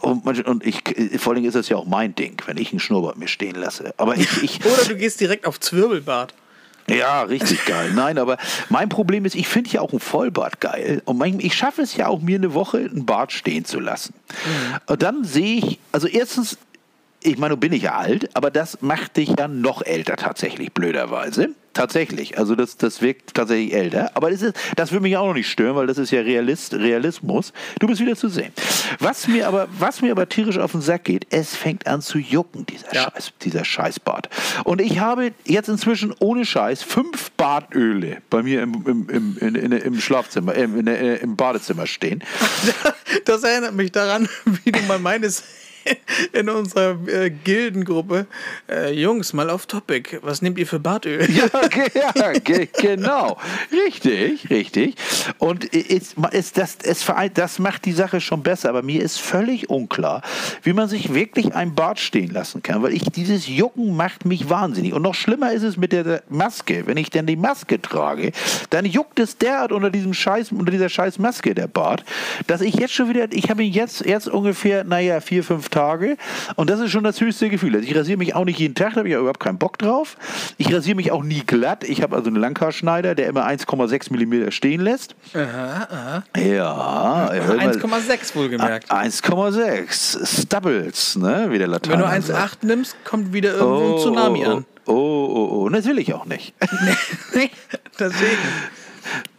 [0.00, 0.82] und, und ich,
[1.18, 3.92] vor allem ist das ja auch mein Ding, wenn ich einen Schnurrbart mir stehen lasse.
[3.96, 6.34] Aber ich, ich Oder du gehst direkt auf Zwirbelbart.
[6.88, 7.92] Ja, richtig geil.
[7.94, 8.38] Nein, aber
[8.70, 11.02] mein Problem ist, ich finde ja auch ein Vollbart geil.
[11.04, 14.14] Und mein, ich schaffe es ja auch, mir eine Woche einen Bart stehen zu lassen.
[14.28, 14.78] Mhm.
[14.86, 16.56] Und dann sehe ich, also erstens
[17.22, 20.72] ich meine, du bin ich ja alt, aber das macht dich ja noch älter tatsächlich,
[20.72, 21.50] blöderweise.
[21.74, 22.38] Tatsächlich.
[22.38, 24.10] Also das, das wirkt tatsächlich älter.
[24.14, 26.74] Aber das, ist, das würde mich auch noch nicht stören, weil das ist ja Realist,
[26.74, 27.52] Realismus.
[27.78, 28.52] Du bist wieder zu sehen.
[28.98, 32.18] Was mir aber, was mir aber tierisch auf den Sack geht, es fängt an zu
[32.18, 33.02] jucken, dieser, ja.
[33.02, 34.28] Scheiß, dieser Scheißbart.
[34.64, 39.54] Und ich habe jetzt inzwischen ohne Scheiß fünf Bartöle bei mir im, im, im, in,
[39.54, 42.24] in, im Schlafzimmer, im, in, im Badezimmer stehen.
[43.24, 44.28] Das erinnert mich daran,
[44.64, 45.42] wie du mal meines
[46.32, 48.26] in unserer äh, Gildengruppe,
[48.68, 51.26] äh, Jungs, mal auf Topic, was nehmt ihr für Bartöl?
[51.30, 51.48] Ja,
[52.14, 52.32] ja
[52.80, 53.38] genau.
[53.70, 54.96] Richtig, richtig.
[55.38, 59.70] Und es, es, das, es, das macht die Sache schon besser, aber mir ist völlig
[59.70, 60.22] unklar,
[60.62, 64.50] wie man sich wirklich ein Bart stehen lassen kann, weil ich dieses Jucken macht mich
[64.50, 64.92] wahnsinnig.
[64.92, 66.86] Und noch schlimmer ist es mit der Maske.
[66.86, 68.32] Wenn ich dann die Maske trage,
[68.70, 72.04] dann juckt es derart unter diesem Scheiß, unter dieser scheiß Maske, der Bart,
[72.46, 75.98] dass ich jetzt schon wieder, ich habe ihn jetzt erst ungefähr, naja, vier, fünf Tage
[75.98, 76.16] Tage.
[76.56, 77.74] Und das ist schon das höchste Gefühl.
[77.74, 79.78] Also ich rasiere mich auch nicht jeden Tag, da habe ich ja überhaupt keinen Bock
[79.78, 80.16] drauf.
[80.56, 81.84] Ich rasiere mich auch nie glatt.
[81.84, 85.14] Ich habe also einen Langhaarschneider, der immer 1,6 mm stehen lässt.
[85.34, 86.24] Aha, aha.
[86.38, 87.30] Ja.
[87.30, 88.90] 1,6 wohlgemerkt.
[88.90, 90.42] 1,6.
[90.42, 91.46] Stubbles, ne?
[91.50, 94.64] wie der Latein Wenn du 1,8 nimmst, kommt wieder irgendwo oh, ein Tsunami oh, an.
[94.86, 95.68] Oh, oh, oh.
[95.68, 96.54] Das will ich auch nicht.
[97.34, 97.50] nee,
[97.98, 98.38] deswegen.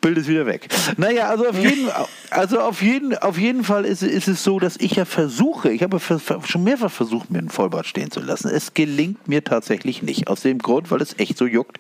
[0.02, 0.68] Bild ist wieder weg.
[0.98, 1.90] Naja, also auf jeden,
[2.30, 5.84] also auf jeden, auf jeden Fall ist, ist es so, dass ich ja versuche, ich
[5.84, 8.50] habe schon mehrfach versucht, mir einen Vollbart stehen zu lassen.
[8.50, 10.28] Es gelingt mir tatsächlich nicht.
[10.28, 11.80] Aus dem Grund, weil es echt so juckt.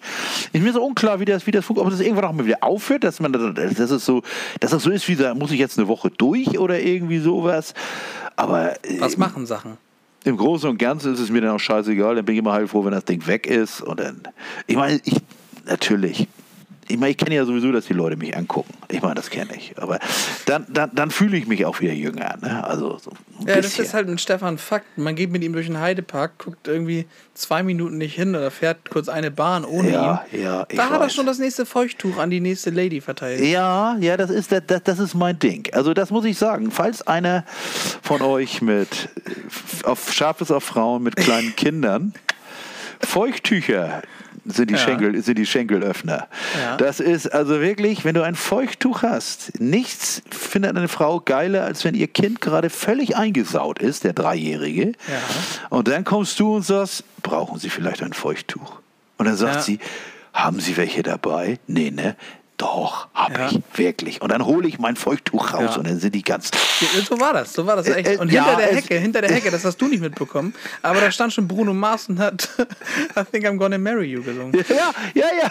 [0.51, 2.63] Ist mir so unklar, wie das, wie das funktioniert, ob das irgendwann auch mal wieder
[2.63, 4.21] aufhört, dass man das ist so,
[4.59, 7.73] dass das so ist, wie da muss ich jetzt eine Woche durch oder irgendwie sowas.
[8.35, 8.75] Aber.
[8.99, 9.77] Was machen Sachen?
[10.25, 12.15] Im Großen und Ganzen ist es mir dann auch scheißegal.
[12.15, 13.81] Dann bin ich immer heilfroh, wenn das Ding weg ist.
[13.81, 14.21] Und dann,
[14.67, 15.15] ich meine, ich,
[15.65, 16.27] natürlich,
[16.89, 18.73] ich meine, ich kenne ja sowieso, dass die Leute mich angucken.
[18.87, 19.75] Ich meine, das kenne ich.
[19.77, 19.99] Aber
[20.47, 22.35] dann, dann, dann fühle ich mich auch wieder jünger.
[22.41, 22.63] Ne?
[22.63, 23.61] Also so ja, bisschen.
[23.61, 24.97] das ist halt mit Stefan Fakt.
[24.97, 28.89] Man geht mit ihm durch den Heidepark, guckt irgendwie zwei Minuten nicht hin oder fährt
[28.89, 30.41] kurz eine Bahn ohne ja, ihn.
[30.41, 33.41] Ja, da hat er schon das nächste Feuchttuch an die nächste Lady verteilt.
[33.41, 35.67] Ja, ja, das ist, das, das ist mein Ding.
[35.73, 36.71] Also das muss ich sagen.
[36.71, 37.45] Falls einer
[38.01, 39.09] von euch mit
[39.83, 42.13] auf scharfes auf Frauen mit kleinen Kindern
[43.01, 44.01] Feuchttücher
[44.49, 44.79] sind die, ja.
[44.79, 46.27] Schenkel, sind die Schenkelöffner.
[46.59, 46.77] Ja.
[46.77, 51.83] Das ist also wirklich, wenn du ein Feuchttuch hast, nichts findet eine Frau geiler, als
[51.83, 54.87] wenn ihr Kind gerade völlig eingesaut ist, der Dreijährige.
[54.87, 54.93] Ja.
[55.69, 58.79] Und dann kommst du und sagst, brauchen Sie vielleicht ein Feuchttuch?
[59.17, 59.79] Und dann sagt sie,
[60.33, 61.59] haben Sie welche dabei?
[61.67, 62.15] Nee, ne?
[62.59, 63.47] Doch, hab ja.
[63.47, 64.21] ich, wirklich.
[64.21, 65.75] Und dann hole ich mein Feuchttuch raus ja.
[65.77, 66.51] und dann sind die ganz.
[67.07, 68.05] so war das, so war das echt.
[68.05, 70.99] Äh, und hinter ja, der Hecke, hinter der Hecke, das hast du nicht mitbekommen, aber
[70.99, 72.49] da stand schon Bruno Mars und hat
[73.15, 74.51] I think I'm gonna marry you gesungen.
[74.69, 75.49] Ja, ja, ja.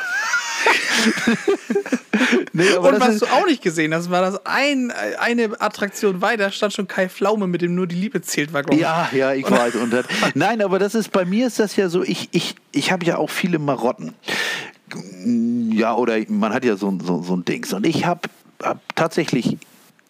[2.52, 6.74] nee, und was du auch nicht gesehen hast, war das ein, eine Attraktion weiter, stand
[6.74, 8.78] schon Kai Pflaume mit dem Nur die Liebe zählt Waggon.
[8.78, 9.76] Ja, ja, ich weiß.
[9.76, 12.92] Und das, nein, aber das ist bei mir ist das ja so, ich, ich, ich
[12.92, 14.14] habe ja auch viele Marotten
[15.72, 17.66] ja, oder man hat ja so, so, so ein Ding.
[17.72, 18.28] Und ich habe
[18.62, 19.58] hab tatsächlich,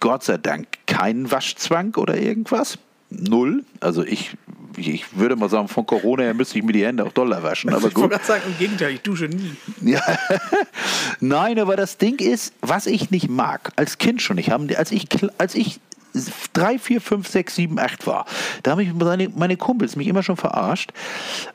[0.01, 2.79] Gott sei Dank, keinen Waschzwang oder irgendwas.
[3.11, 3.65] Null.
[3.81, 4.37] Also ich,
[4.77, 7.71] ich würde mal sagen, von Corona her müsste ich mir die Hände auch doller waschen.
[7.71, 9.57] Aber ich wollte gerade sagen, im Gegenteil, ich dusche nie.
[9.81, 10.03] Ja.
[11.21, 14.93] Nein, aber das Ding ist, was ich nicht mag, als Kind schon nicht, haben, als
[14.93, 15.09] ich,
[15.39, 15.81] als ich
[16.53, 18.27] drei, vier, fünf, sechs, sieben, acht war,
[18.63, 20.93] da haben mich meine, meine Kumpels mich immer schon verarscht,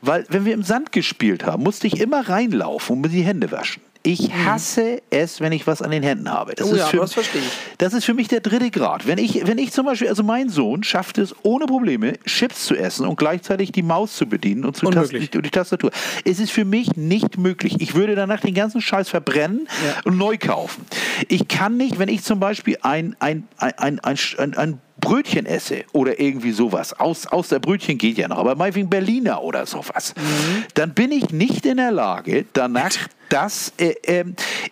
[0.00, 3.50] weil wenn wir im Sand gespielt haben, musste ich immer reinlaufen und mir die Hände
[3.50, 3.82] waschen.
[4.06, 4.44] Ich mhm.
[4.44, 6.54] hasse es, wenn ich was an den Händen habe.
[6.54, 7.50] Das, oh, ist, ja, für, das, verstehe ich.
[7.78, 9.06] das ist für mich der dritte Grad.
[9.06, 12.76] Wenn ich, wenn ich zum Beispiel, also mein Sohn schafft es ohne Probleme, Chips zu
[12.76, 15.30] essen und gleichzeitig die Maus zu bedienen und, zu Unmöglich.
[15.30, 15.90] die, die Tastatur.
[16.22, 17.76] Es ist für mich nicht möglich.
[17.78, 20.02] Ich würde danach den ganzen Scheiß verbrennen ja.
[20.04, 20.84] und neu kaufen.
[21.28, 25.84] Ich kann nicht, wenn ich zum Beispiel ein, ein, ein, ein, ein, ein Brötchen esse
[25.92, 30.14] oder irgendwie sowas, aus, aus der Brötchen geht ja noch, aber meinetwegen Berliner oder sowas,
[30.16, 30.64] mhm.
[30.72, 32.96] dann bin ich nicht in der Lage, danach
[33.28, 34.24] das, äh, äh,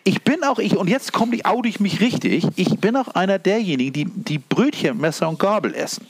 [0.05, 3.09] ich bin auch, ich, und jetzt komme ich, aude ich mich richtig, ich bin auch
[3.09, 6.07] einer derjenigen, die, die Brötchen, Messer und Gabel essen.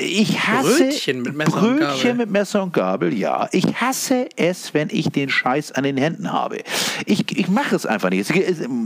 [0.00, 2.14] Ich hasse Brötchen mit Messer Brötchen und Gabel.
[2.14, 3.48] mit Messer und Gabel, ja.
[3.52, 6.58] Ich hasse es, wenn ich den Scheiß an den Händen habe.
[7.06, 8.30] Ich, ich mache es einfach nicht.
[8.30, 8.32] Es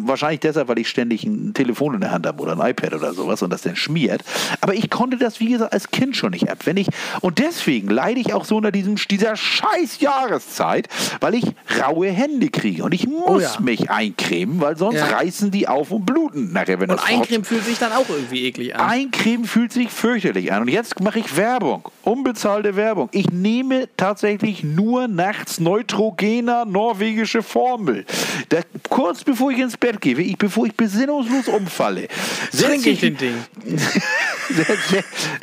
[0.04, 3.14] wahrscheinlich deshalb, weil ich ständig ein Telefon in der Hand habe oder ein iPad oder
[3.14, 4.22] sowas und das dann schmiert.
[4.60, 6.58] Aber ich konnte das, wie gesagt, als Kind schon nicht ab.
[6.64, 6.88] Wenn ich,
[7.20, 10.88] und deswegen leide ich auch so unter diesem, dieser scheiß Jahreszeit,
[11.20, 11.44] weil ich
[11.80, 12.82] raue Hände kriege.
[12.84, 13.56] Und ich muss Oh ja.
[13.60, 15.06] mich eincremen, weil sonst Ja.
[15.06, 18.44] reißen die auf und bluten nachher, wenn Und das Eincremen fühlt sich dann auch irgendwie
[18.44, 18.80] eklig an.
[18.88, 20.63] Eincremen fühlt sich fürchterlich an.
[20.64, 21.90] Und jetzt mache ich Werbung.
[22.04, 23.10] Unbezahlte Werbung.
[23.12, 28.06] Ich nehme tatsächlich nur nachts Neutrogener norwegische Formel.
[28.48, 32.08] Da, kurz bevor ich ins Bett gehe, ich, bevor ich besinnungslos umfalle,
[32.50, 33.44] Trinke ich ich, den Ding.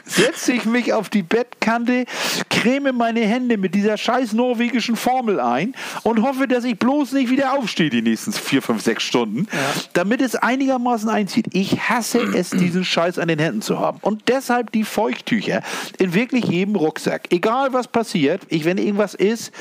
[0.06, 2.06] setze, ich mich auf die Bettkante,
[2.50, 5.74] creme meine Hände mit dieser scheiß norwegischen Formel ein
[6.04, 9.48] und hoffe, dass ich bloß nicht wieder aufstehe die nächsten vier, fünf, sechs Stunden,
[9.94, 11.48] damit es einigermaßen einzieht.
[11.54, 14.00] Ich hasse es, diesen Scheiß an den Händen zu haben.
[14.02, 15.62] Und deshalb die Feuchttücher
[15.98, 17.32] in wirklich jedem Rucksack.
[17.32, 19.52] Egal was passiert, ich, wenn irgendwas ist,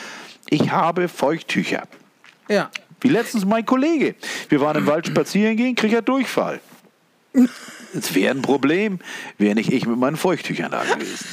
[0.48, 1.82] ich habe Feuchttücher.
[2.48, 2.70] Ja.
[3.00, 4.14] Wie letztens mein Kollege.
[4.48, 6.60] Wir waren im Wald spazieren gehen, kriegt er Durchfall.
[7.94, 8.98] Es wäre ein Problem,
[9.38, 11.26] wäre nicht ich mit meinen Feuchttüchern da gewesen.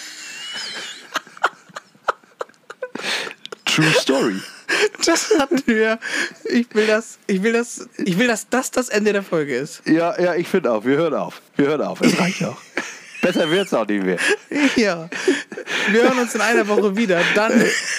[3.66, 4.42] True Story.
[5.06, 6.00] Das hatten wir.
[6.46, 9.82] Ich will, das, ich, will das, ich will, dass das das Ende der Folge ist.
[9.86, 10.84] Ja, ja, ich finde auch.
[10.84, 11.42] Wir hören auf.
[11.56, 12.02] Wir hören auf.
[12.02, 12.58] Es reicht auch.
[13.22, 14.18] Besser wird's auch nicht mehr.
[14.76, 15.10] Ja.
[15.92, 17.22] Wir hören uns in einer Woche wieder.
[17.36, 17.52] Dann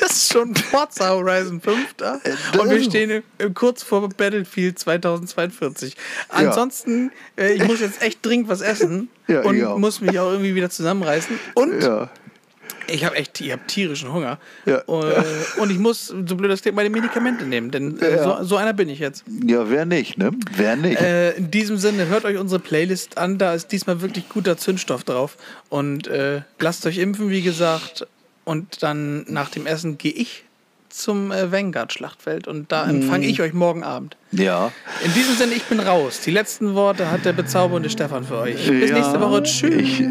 [0.04, 2.20] ist schon Forza Horizon 5 da.
[2.58, 3.22] Und wir stehen
[3.54, 5.96] kurz vor Battlefield 2042.
[6.28, 9.08] Ansonsten, äh, ich muss jetzt echt dringend was essen.
[9.26, 11.38] Ja, und muss mich auch irgendwie wieder zusammenreißen.
[11.54, 12.10] Und Ja.
[12.88, 14.38] Ich habe echt ich hab tierischen Hunger.
[14.66, 14.78] Ja.
[14.78, 15.24] Äh,
[15.60, 17.70] Und ich muss, so blöd das klingt, meine Medikamente nehmen.
[17.70, 18.38] Denn äh, Ja.
[18.38, 19.24] so, so einer bin ich jetzt.
[19.46, 20.30] ja, wer nicht, ne?
[20.56, 21.00] Wer nicht?
[21.00, 23.38] Äh, in diesem Sinne, hört euch unsere Playlist an.
[23.38, 25.36] Da ist diesmal wirklich guter Zündstoff drauf.
[25.68, 28.06] Und äh, lasst euch impfen, wie gesagt.
[28.44, 30.44] Und dann nach dem Essen gehe ich
[30.98, 32.48] zum äh, Vanguard-Schlachtfeld.
[32.48, 34.16] Und da empfange ich euch morgen Abend.
[34.32, 34.72] ja.
[35.04, 36.20] In diesem Sinne, ich bin raus.
[36.24, 38.66] Die letzten Worte hat der bezaubernde Stefan für euch.
[38.66, 39.42] Bis ja, nächste Woche.
[39.42, 39.72] Tschüss.
[39.72, 40.02] Ich,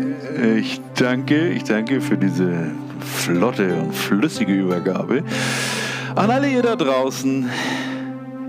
[0.57, 2.71] ich danke, ich danke für diese
[3.01, 5.23] flotte und flüssige Übergabe.
[6.15, 7.49] An alle ihr da draußen,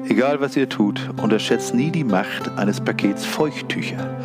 [0.09, 4.17] egal was ihr tut, unterschätzt nie die Macht eines Pakets Feuchttücher.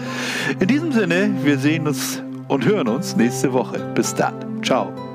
[0.60, 3.80] In diesem Sinne, wir sehen uns und hören uns nächste Woche.
[3.96, 4.64] Bis dann.
[4.64, 5.13] Ciao.